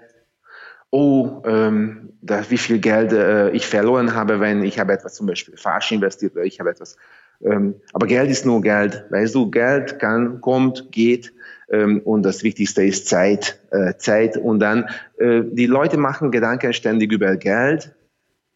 [0.90, 5.26] oh, ähm, da, wie viel Geld äh, ich verloren habe, wenn ich habe etwas zum
[5.26, 6.96] Beispiel falsch investiert oder ich habe etwas.
[7.42, 9.04] Ähm, aber Geld ist nur Geld.
[9.10, 11.32] Weißt du, Geld kann, kommt, geht.
[11.70, 13.60] Ähm, und das Wichtigste ist Zeit.
[13.70, 14.36] Äh, Zeit.
[14.36, 17.94] Und dann, äh, die Leute machen Gedanken ständig über Geld,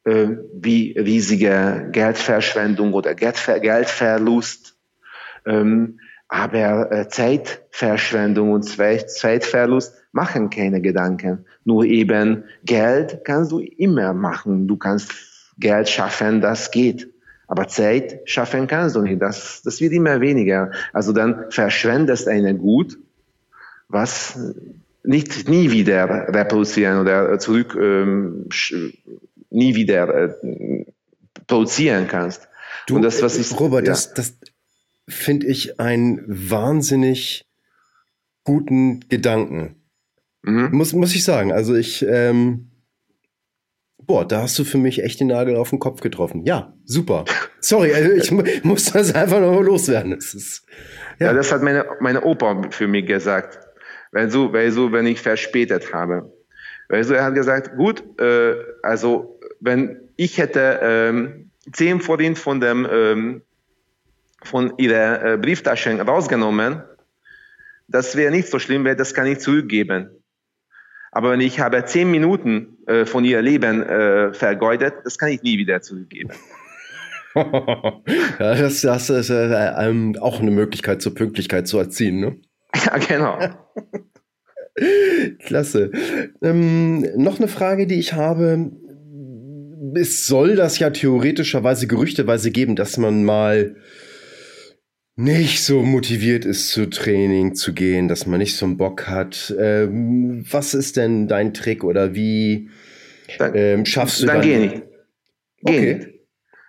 [0.04, 4.76] äh, wie riesige Geldverschwendung oder Geldver Geldverlust.
[5.46, 6.00] Ähm,
[6.30, 11.44] aber äh, Zeitverschwendung und Zeitverlust machen keine Gedanken.
[11.64, 14.68] Nur eben Geld kannst du immer machen.
[14.68, 15.12] Du kannst
[15.58, 17.12] Geld schaffen, das geht.
[17.48, 19.20] Aber Zeit schaffen kannst du nicht.
[19.20, 20.70] Das, das wird immer weniger.
[20.92, 22.96] Also dann verschwendest eine Gut,
[23.88, 24.38] was
[25.02, 28.48] nicht nie wieder reproduzieren oder zurück ähm,
[29.50, 30.84] nie wieder äh,
[31.48, 32.48] produzieren kannst.
[32.86, 33.92] Du, Und das, was ich, Robert, ja.
[33.92, 34.34] das, das
[35.08, 37.46] finde ich einen wahnsinnig
[38.44, 39.76] guten Gedanken.
[40.42, 40.70] Mhm.
[40.72, 41.52] Muss, muss ich sagen.
[41.52, 42.70] Also ich, ähm,
[43.98, 46.44] boah, da hast du für mich echt den Nagel auf den Kopf getroffen.
[46.44, 47.24] Ja, super.
[47.60, 50.12] Sorry, also ich muss das einfach noch loswerden.
[50.12, 50.64] Das ist,
[51.18, 51.26] ja.
[51.26, 51.32] ja.
[51.32, 53.58] das hat meine, meine Opa für mich gesagt.
[54.12, 56.32] Weil so, weil so, wenn ich verspätet habe.
[56.88, 62.60] Weil so, er hat gesagt, gut, äh, also wenn ich hätte ähm, zehn Forint von
[62.60, 63.42] dem ähm,
[64.42, 66.82] von ihrer äh, Brieftasche rausgenommen,
[67.88, 70.10] das wäre nicht so schlimm, weil das kann ich zurückgeben.
[71.12, 75.42] Aber wenn ich habe zehn Minuten äh, von ihr Leben äh, vergeudet, das kann ich
[75.42, 76.30] nie wieder zurückgeben.
[77.34, 82.36] ja, das, das ist äh, ähm, auch eine Möglichkeit zur Pünktlichkeit zu erziehen, ne?
[82.74, 83.38] Ja, genau.
[85.44, 85.90] Klasse.
[86.42, 88.70] Ähm, noch eine Frage, die ich habe.
[89.94, 93.76] Es soll das ja theoretischerweise gerüchteweise geben, dass man mal
[95.16, 99.54] nicht so motiviert ist, zu Training zu gehen, dass man nicht so einen Bock hat.
[99.58, 102.70] Ähm, was ist denn dein Trick oder wie
[103.38, 104.36] ähm, schaffst du dann?
[104.36, 104.82] Dann geh nicht.
[105.62, 105.94] Geh okay.
[105.94, 106.08] nicht.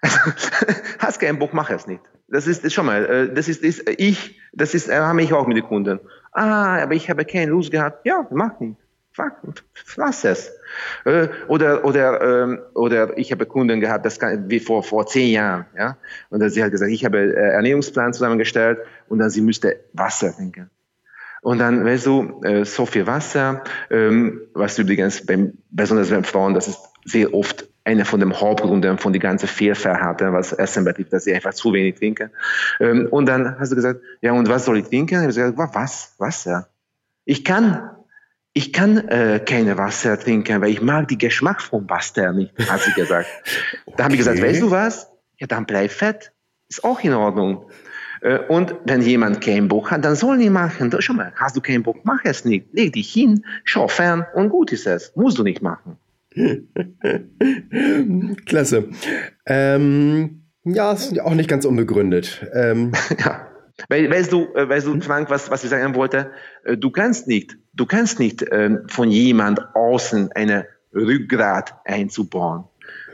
[0.99, 2.01] Hast keinen Bock, mach es nicht.
[2.27, 5.33] Das ist, ist schon mal, äh, das ist, ist ich, das ist, äh, habe ich
[5.33, 5.99] auch mit den Kunden.
[6.31, 8.05] Ah, aber ich habe keine Lust gehabt.
[8.05, 8.77] Ja, mach nicht.
[9.95, 10.51] Lass es.
[11.05, 15.31] Äh, oder, oder, ähm, oder ich habe Kunden gehabt, das kann, wie vor, vor zehn
[15.31, 15.97] Jahren, ja.
[16.29, 20.69] Und sie hat gesagt, ich habe äh, Ernährungsplan zusammengestellt und dann sie müsste Wasser trinken.
[21.41, 26.53] Und dann, weißt du, äh, so viel Wasser, ähm, was übrigens beim, besonders bei Frauen,
[26.53, 31.13] das ist sehr oft einer von den Hauptgründen von die ganze Fehlverhalten, was Essen betrifft,
[31.13, 32.29] dass sie einfach zu wenig trinken.
[32.79, 35.15] Ähm, und dann hast du gesagt, ja, und was soll ich trinken?
[35.15, 36.13] Ich habe gesagt, was?
[36.19, 36.67] Wasser.
[37.25, 37.89] Ich kann
[38.53, 42.81] ich kann äh, keine Wasser trinken, weil ich mag den Geschmack vom Wasser nicht, hat
[42.81, 43.27] sie gesagt.
[43.85, 43.93] okay.
[43.97, 45.09] Da habe ich gesagt, weißt du was?
[45.37, 46.31] Ja, dann bleib fett.
[46.69, 47.69] Ist auch in Ordnung.
[48.21, 50.91] Äh, und wenn jemand keinen Bock hat, dann soll nicht machen.
[50.99, 52.67] Schau mal, hast du keinen Bock, mach es nicht.
[52.73, 55.15] Leg dich hin, schau fern und gut ist es.
[55.15, 55.97] Musst du nicht machen.
[58.45, 58.89] Klasse.
[59.45, 62.45] Ähm, ja, ist auch nicht ganz unbegründet.
[62.53, 63.47] Ähm, ja.
[63.89, 66.31] Weil, weißt du, äh, weißt du, Frank, was, was ich sagen wollte?
[66.63, 72.65] Äh, du kannst nicht, du kannst nicht äh, von jemand außen eine Rückgrat einzubauen.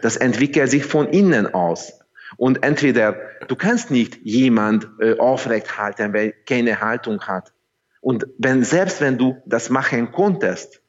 [0.01, 1.99] Das entwickelt sich von innen aus.
[2.35, 3.15] Und entweder
[3.47, 7.53] du kannst nicht jemand äh, aufrecht halten, weil keine Haltung hat.
[8.01, 10.81] Und wenn, selbst wenn du das machen konntest,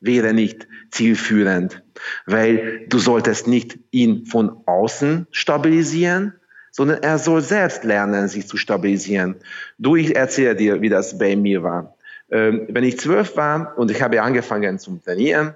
[0.00, 1.82] wäre nicht zielführend,
[2.26, 6.34] weil du solltest nicht ihn von außen stabilisieren,
[6.74, 9.36] sondern er soll selbst lernen, sich zu stabilisieren.
[9.78, 11.94] Du, ich erzähle dir, wie das bei mir war.
[12.32, 15.54] Ähm, wenn ich zwölf war und ich habe angefangen zu trainieren,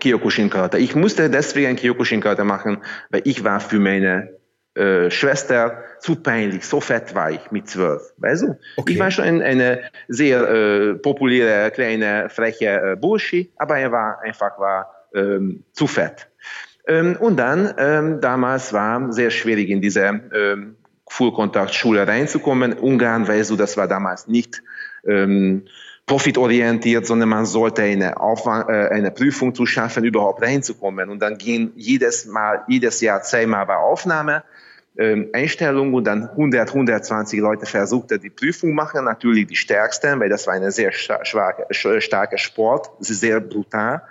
[0.00, 0.78] Kyokushin Karate.
[0.78, 2.78] Ich musste deswegen Kyokushin Karate machen,
[3.10, 4.30] weil ich war für meine
[4.74, 6.64] äh, Schwester zu peinlich.
[6.66, 8.02] So fett war ich mit zwölf.
[8.16, 8.58] Weißt du?
[8.78, 8.94] Okay.
[8.94, 14.58] Ich war schon eine sehr äh, populäre, kleine, freche äh, Bursche, aber er war einfach
[14.58, 16.29] war, ähm, zu fett.
[16.86, 20.76] Ähm, und dann, ähm, damals war sehr schwierig in diese ähm,
[21.08, 22.72] Fullkontaktschule reinzukommen.
[22.72, 24.62] Ungarn, weißt du, das war damals nicht
[25.06, 25.64] ähm,
[26.06, 31.10] profitorientiert, sondern man sollte eine, Aufwand, äh, eine Prüfung zu schaffen, überhaupt reinzukommen.
[31.10, 34.42] Und dann ging jedes Mal, jedes Jahr zweimal bei Aufnahme.
[34.98, 40.28] Ähm, Einstellung und dann 100, 120 Leute versuchte die Prüfung machen, natürlich die stärksten, weil
[40.28, 41.66] das war eine sehr starke,
[42.00, 44.02] starke Sport, sehr brutal.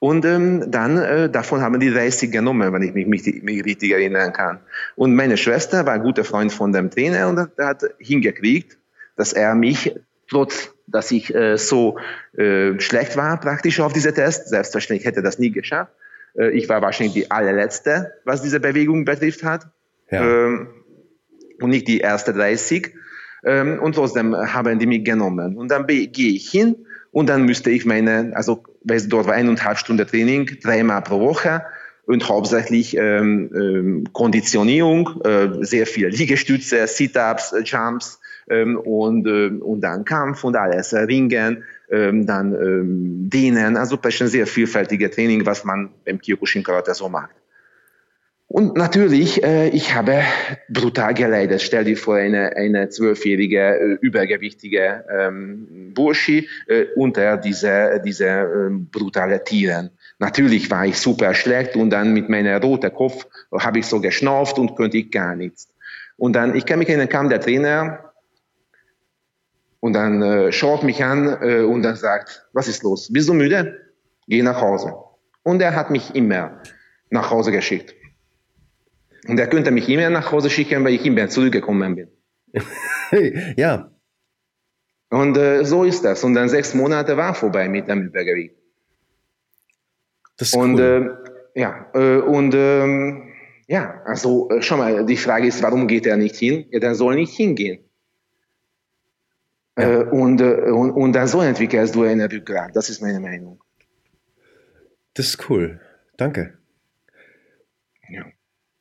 [0.00, 3.92] Und ähm, dann, äh, davon haben die 30 genommen, wenn ich mich, mich, mich richtig
[3.92, 4.60] erinnern kann.
[4.94, 8.78] Und meine Schwester war ein guter Freund von dem Trainer und hat hingekriegt,
[9.16, 9.96] dass er mich,
[10.30, 11.98] trotz dass ich äh, so
[12.36, 15.92] äh, schlecht war praktisch auf diese Test, selbstverständlich hätte das nie geschafft.
[16.36, 19.66] Äh, ich war wahrscheinlich die allerletzte, was diese Bewegung betrifft hat.
[20.10, 20.22] Ja.
[20.22, 20.68] Ähm,
[21.60, 22.94] und nicht die erste 30.
[23.44, 25.56] Ähm, und trotzdem haben die mich genommen.
[25.56, 26.76] Und dann gehe ich hin
[27.10, 31.62] und dann müsste ich meine, also dort war eineinhalb Stunden Training, dreimal pro Woche
[32.06, 38.18] und hauptsächlich ähm, ähm, Konditionierung, äh, sehr viel Liegestütze, Sit-ups, äh, Jumps
[38.48, 43.98] ähm, und, äh, und dann Kampf und alles, äh, Ringen, ähm, dann ähm, Dehnen, also
[44.02, 47.37] ein sehr vielfältiges Training, was man beim Kyokushin Karate so macht.
[48.50, 50.22] Und natürlich, äh, ich habe
[50.70, 51.60] brutal geleidet.
[51.60, 58.70] Stell dir vor, eine, eine zwölfjährige, äh, übergewichtige ähm, Burschi äh, unter diese, diese äh,
[58.70, 59.90] brutale Tieren.
[60.18, 64.58] Natürlich war ich super schlecht und dann mit meinem roten Kopf habe ich so geschnauft
[64.58, 65.68] und konnte ich gar nichts.
[66.16, 68.12] Und dann, ich kann mich erinnern, kam der Trainer
[69.80, 73.12] und dann äh, schaut mich an äh, und dann sagt, was ist los?
[73.12, 73.78] Bist du müde?
[74.26, 74.94] Geh nach Hause.
[75.42, 76.62] Und er hat mich immer
[77.10, 77.94] nach Hause geschickt.
[79.26, 82.08] Und er könnte mich immer nach Hause schicken, weil ich immer zurückgekommen bin.
[83.56, 83.90] ja.
[85.10, 86.22] Und äh, so ist das.
[86.24, 88.54] Und dann sechs Monate war vorbei mit dem Übergewicht.
[90.36, 91.18] Das ist und cool.
[91.54, 93.32] äh, ja, äh, und ähm,
[93.66, 96.66] ja, also äh, schau mal, die Frage ist, warum geht er nicht hin?
[96.70, 97.84] Ja, der soll nicht hingehen.
[99.76, 100.00] Ja.
[100.00, 102.74] Äh, und, äh, und, und dann so entwickelst du eine Rückgrat.
[102.74, 103.60] Das ist meine Meinung.
[105.14, 105.80] Das ist cool.
[106.16, 106.57] Danke.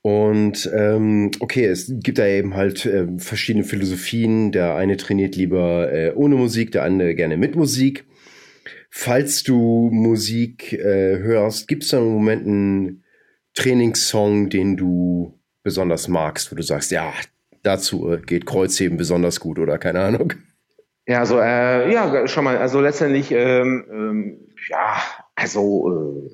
[0.01, 4.51] Und ähm, okay, es gibt da eben halt äh, verschiedene Philosophien.
[4.51, 8.05] Der eine trainiert lieber äh, ohne Musik, der andere gerne mit Musik.
[8.89, 13.03] Falls du Musik äh, hörst, gibt es da im Moment einen
[13.53, 17.11] Trainingssong, den du besonders magst, wo du sagst, ja,
[17.63, 20.33] dazu äh, geht Kreuzheben besonders gut oder keine Ahnung?
[21.05, 24.39] Ja, also äh, ja, schon mal, also letztendlich, ähm, ähm,
[24.69, 25.01] ja,
[25.35, 26.29] also äh,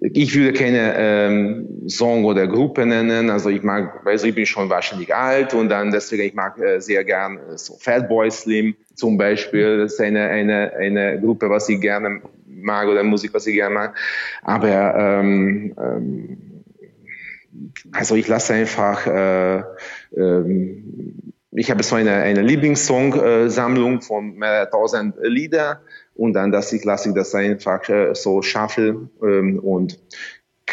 [0.00, 3.30] ich würde keine ähm, Song oder Gruppe nennen.
[3.30, 6.80] Also ich mag, also ich bin schon wahrscheinlich alt und dann deswegen ich mag äh,
[6.80, 9.78] sehr gern äh, so Fatboy Slim zum Beispiel.
[9.78, 13.74] Das ist eine eine eine Gruppe, was ich gerne mag oder Musik, was ich gerne
[13.74, 13.96] mag.
[14.42, 16.38] Aber ähm, ähm,
[17.92, 19.62] also ich lasse einfach äh,
[20.16, 25.80] ähm, ich habe so eine, eine Lieblingssong-Sammlung von mehreren tausend Lieder
[26.18, 29.98] und dann, dass ich lasse ich das einfach äh, so shuffle ähm, und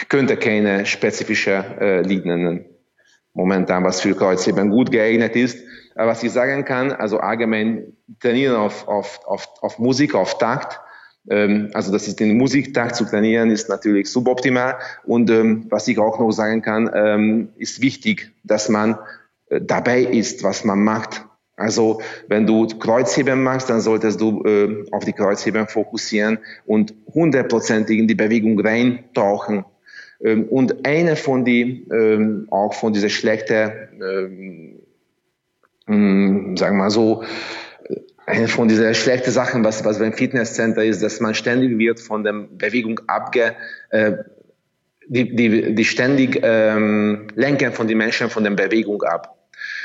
[0.10, 2.66] könnte keine spezifische äh, Lied nennen.
[3.34, 5.64] Momentan, was für Kreuzheben gut geeignet ist.
[5.94, 10.82] Aber was ich sagen kann, also allgemein trainieren auf, auf, auf, auf Musik, auf Takt,
[11.30, 14.80] ähm, also das ist den Musiktakt zu trainieren, ist natürlich suboptimal.
[15.04, 18.98] Und ähm, was ich auch noch sagen kann, ähm, ist wichtig, dass man
[19.50, 21.26] äh, dabei ist, was man macht.
[21.58, 27.98] Also wenn du Kreuzheben machst, dann solltest du äh, auf die Kreuzheben fokussieren und hundertprozentig
[27.98, 29.64] in die Bewegung reintauchen.
[30.24, 34.80] Ähm, und eine von die, ähm, auch von dieser schlechten, ähm,
[35.88, 37.24] hm, sagen wir mal so,
[38.26, 42.24] eine von dieser schlechten Sachen, was, was beim Fitnesscenter ist, dass man ständig wird von
[42.24, 43.56] der Bewegung abge,
[43.92, 44.14] äh,
[45.08, 49.35] die, die, die ständig ähm, lenken von den Menschen von der Bewegung ab.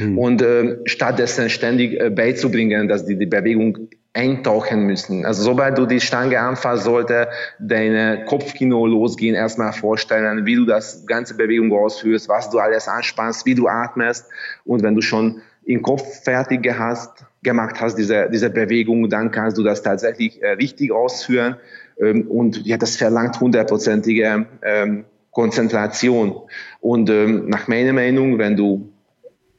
[0.01, 0.18] Hm.
[0.18, 5.24] Und äh, stattdessen ständig äh, beizubringen, dass die die Bewegung eintauchen müssen.
[5.24, 7.28] Also sobald du die Stange anfasst, sollte
[7.61, 13.46] deine Kopfkino losgehen, erstmal vorstellen, wie du das ganze Bewegung ausführst, was du alles anspannst,
[13.46, 14.26] wie du atmest.
[14.64, 19.59] Und wenn du schon im Kopf fertig hast, gemacht hast, diese, diese Bewegung, dann kannst
[19.59, 21.57] du das tatsächlich äh, richtig ausführen.
[22.01, 26.34] Ähm, und ja, das verlangt hundertprozentige ähm, Konzentration.
[26.80, 28.90] Und ähm, nach meiner Meinung, wenn du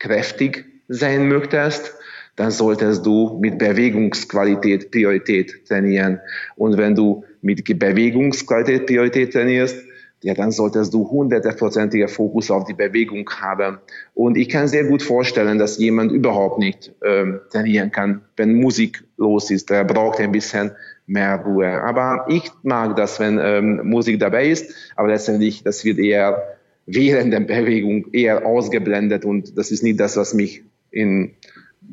[0.02, 1.94] kräftig sein möchtest,
[2.36, 6.20] dann solltest du mit Bewegungsqualität Priorität trainieren.
[6.56, 9.78] Und wenn du mit Bewegungsqualität Priorität trainierst,
[10.24, 13.80] ja, dann solltest du hundertprozentiger Fokus auf die Bewegung haben.
[14.14, 19.04] Und ich kann sehr gut vorstellen, dass jemand überhaupt nicht ähm, trainieren kann, wenn Musik
[19.18, 19.72] los ist.
[19.72, 20.72] Er braucht ein bisschen
[21.08, 21.82] mehr Ruhe.
[21.84, 24.76] Aber ich mag das, wenn ähm, Musik dabei ist.
[24.96, 30.18] Aber letztendlich, das wird eher während der Bewegung eher ausgeblendet und das ist nicht das,
[30.18, 31.32] was mich in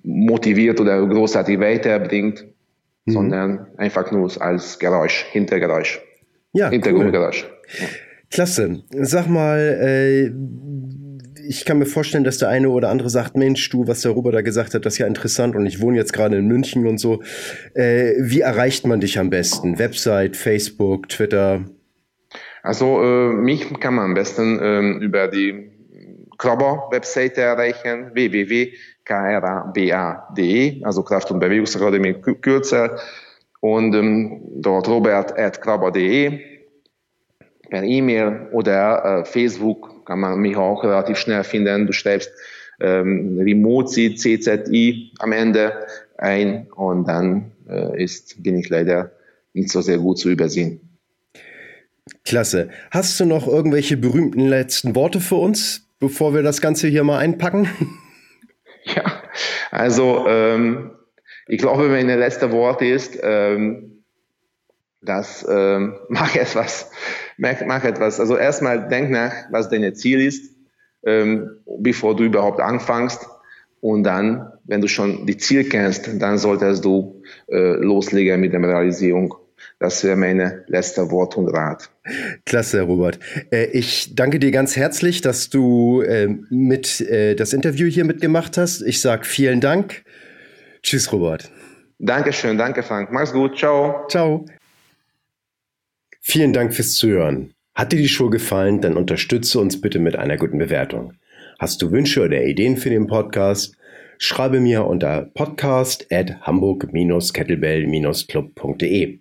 [0.03, 2.45] motiviert oder großartig weiterbringt,
[3.05, 3.13] mhm.
[3.13, 6.01] sondern einfach nur als Geräusch, Hintergeräusch.
[6.53, 7.45] Ja, Hintergrundgeräusch.
[7.45, 7.81] Cool.
[7.81, 7.87] Ja.
[8.31, 8.83] Klasse.
[8.91, 10.31] Sag mal, äh,
[11.49, 14.35] ich kann mir vorstellen, dass der eine oder andere sagt, Mensch, du, was der Robert
[14.35, 16.99] da gesagt hat, das ist ja interessant und ich wohne jetzt gerade in München und
[16.99, 17.23] so.
[17.75, 19.79] Äh, wie erreicht man dich am besten?
[19.79, 21.65] Website, Facebook, Twitter?
[22.69, 25.71] Also äh, mich kann man am besten äh, über die
[26.37, 28.75] Krabber-Webseite erreichen, www.kraba.de,
[30.85, 32.13] also Kraft- und Bewegungsakademie
[32.43, 32.99] kürzer,
[33.61, 36.41] und ähm, dort robert.krabber.de
[37.71, 41.87] per E-Mail oder äh, Facebook kann man mich auch relativ schnell finden.
[41.87, 42.31] Du schreibst
[42.81, 45.73] ähm, Remote CZI am Ende
[46.19, 49.13] ein und dann äh, ist, bin ich leider
[49.55, 50.88] nicht so sehr gut zu übersehen.
[52.25, 52.71] Klasse.
[52.91, 57.19] Hast du noch irgendwelche berühmten letzten Worte für uns, bevor wir das Ganze hier mal
[57.19, 57.69] einpacken?
[58.85, 59.23] Ja,
[59.71, 60.93] also ähm,
[61.47, 64.05] ich glaube, mein letzter Wort ist, ähm,
[65.03, 66.91] dass ähm, mach etwas,
[67.37, 68.21] mach, mach etwas.
[68.21, 70.55] Also erstmal denk nach, was dein Ziel ist,
[71.05, 71.51] ähm,
[71.81, 73.27] bevor du überhaupt anfängst.
[73.81, 78.63] Und dann, wenn du schon die Ziel kennst, dann solltest du äh, loslegen mit der
[78.63, 79.35] Realisierung.
[79.79, 81.91] Das wäre meine letzte Wort und Rat.
[82.45, 83.19] Klasse, Robert.
[83.51, 88.57] Äh, ich danke dir ganz herzlich, dass du äh, mit äh, das Interview hier mitgemacht
[88.57, 88.83] hast.
[88.83, 90.05] Ich sage vielen Dank.
[90.83, 91.51] Tschüss, Robert.
[91.99, 93.11] Dankeschön, danke, Frank.
[93.13, 93.59] Mach's gut.
[93.59, 94.07] Ciao.
[94.09, 94.47] Ciao.
[96.21, 97.55] Vielen Dank fürs Zuhören.
[97.75, 101.15] Hat dir die Show gefallen, dann unterstütze uns bitte mit einer guten Bewertung.
[101.59, 103.75] Hast du Wünsche oder Ideen für den Podcast?
[104.19, 109.21] Schreibe mir unter podcast at hamburg-kettlebell-club.de.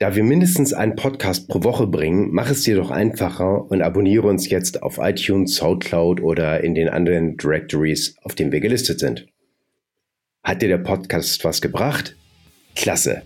[0.00, 4.26] Da wir mindestens einen Podcast pro Woche bringen, mach es dir doch einfacher und abonniere
[4.28, 9.26] uns jetzt auf iTunes, Soundcloud oder in den anderen Directories, auf denen wir gelistet sind.
[10.42, 12.16] Hat dir der Podcast was gebracht?
[12.74, 13.24] Klasse.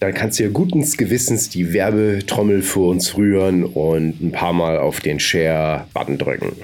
[0.00, 4.78] Dann kannst du ja guten Gewissens die Werbetrommel für uns rühren und ein paar Mal
[4.78, 6.56] auf den Share-Button drücken.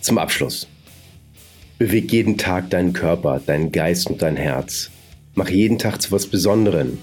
[0.00, 0.66] Zum Abschluss.
[1.78, 4.90] Beweg jeden Tag deinen Körper, deinen Geist und dein Herz.
[5.34, 7.00] Mach jeden Tag zu was Besonderem.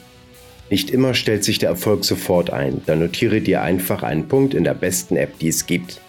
[0.69, 4.63] Nicht immer stellt sich der Erfolg sofort ein, dann notiere dir einfach einen Punkt in
[4.63, 6.01] der besten App, die es gibt.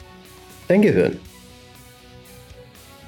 [0.67, 1.19] Dein Gehirn.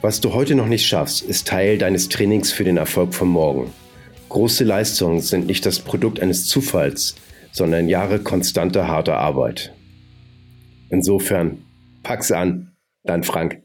[0.01, 3.72] Was du heute noch nicht schaffst, ist Teil deines Trainings für den Erfolg von morgen.
[4.30, 7.16] Große Leistungen sind nicht das Produkt eines Zufalls,
[7.53, 9.74] sondern Jahre konstanter harter Arbeit.
[10.88, 11.59] Insofern,
[12.03, 12.72] pack's an,
[13.03, 13.62] dein Frank.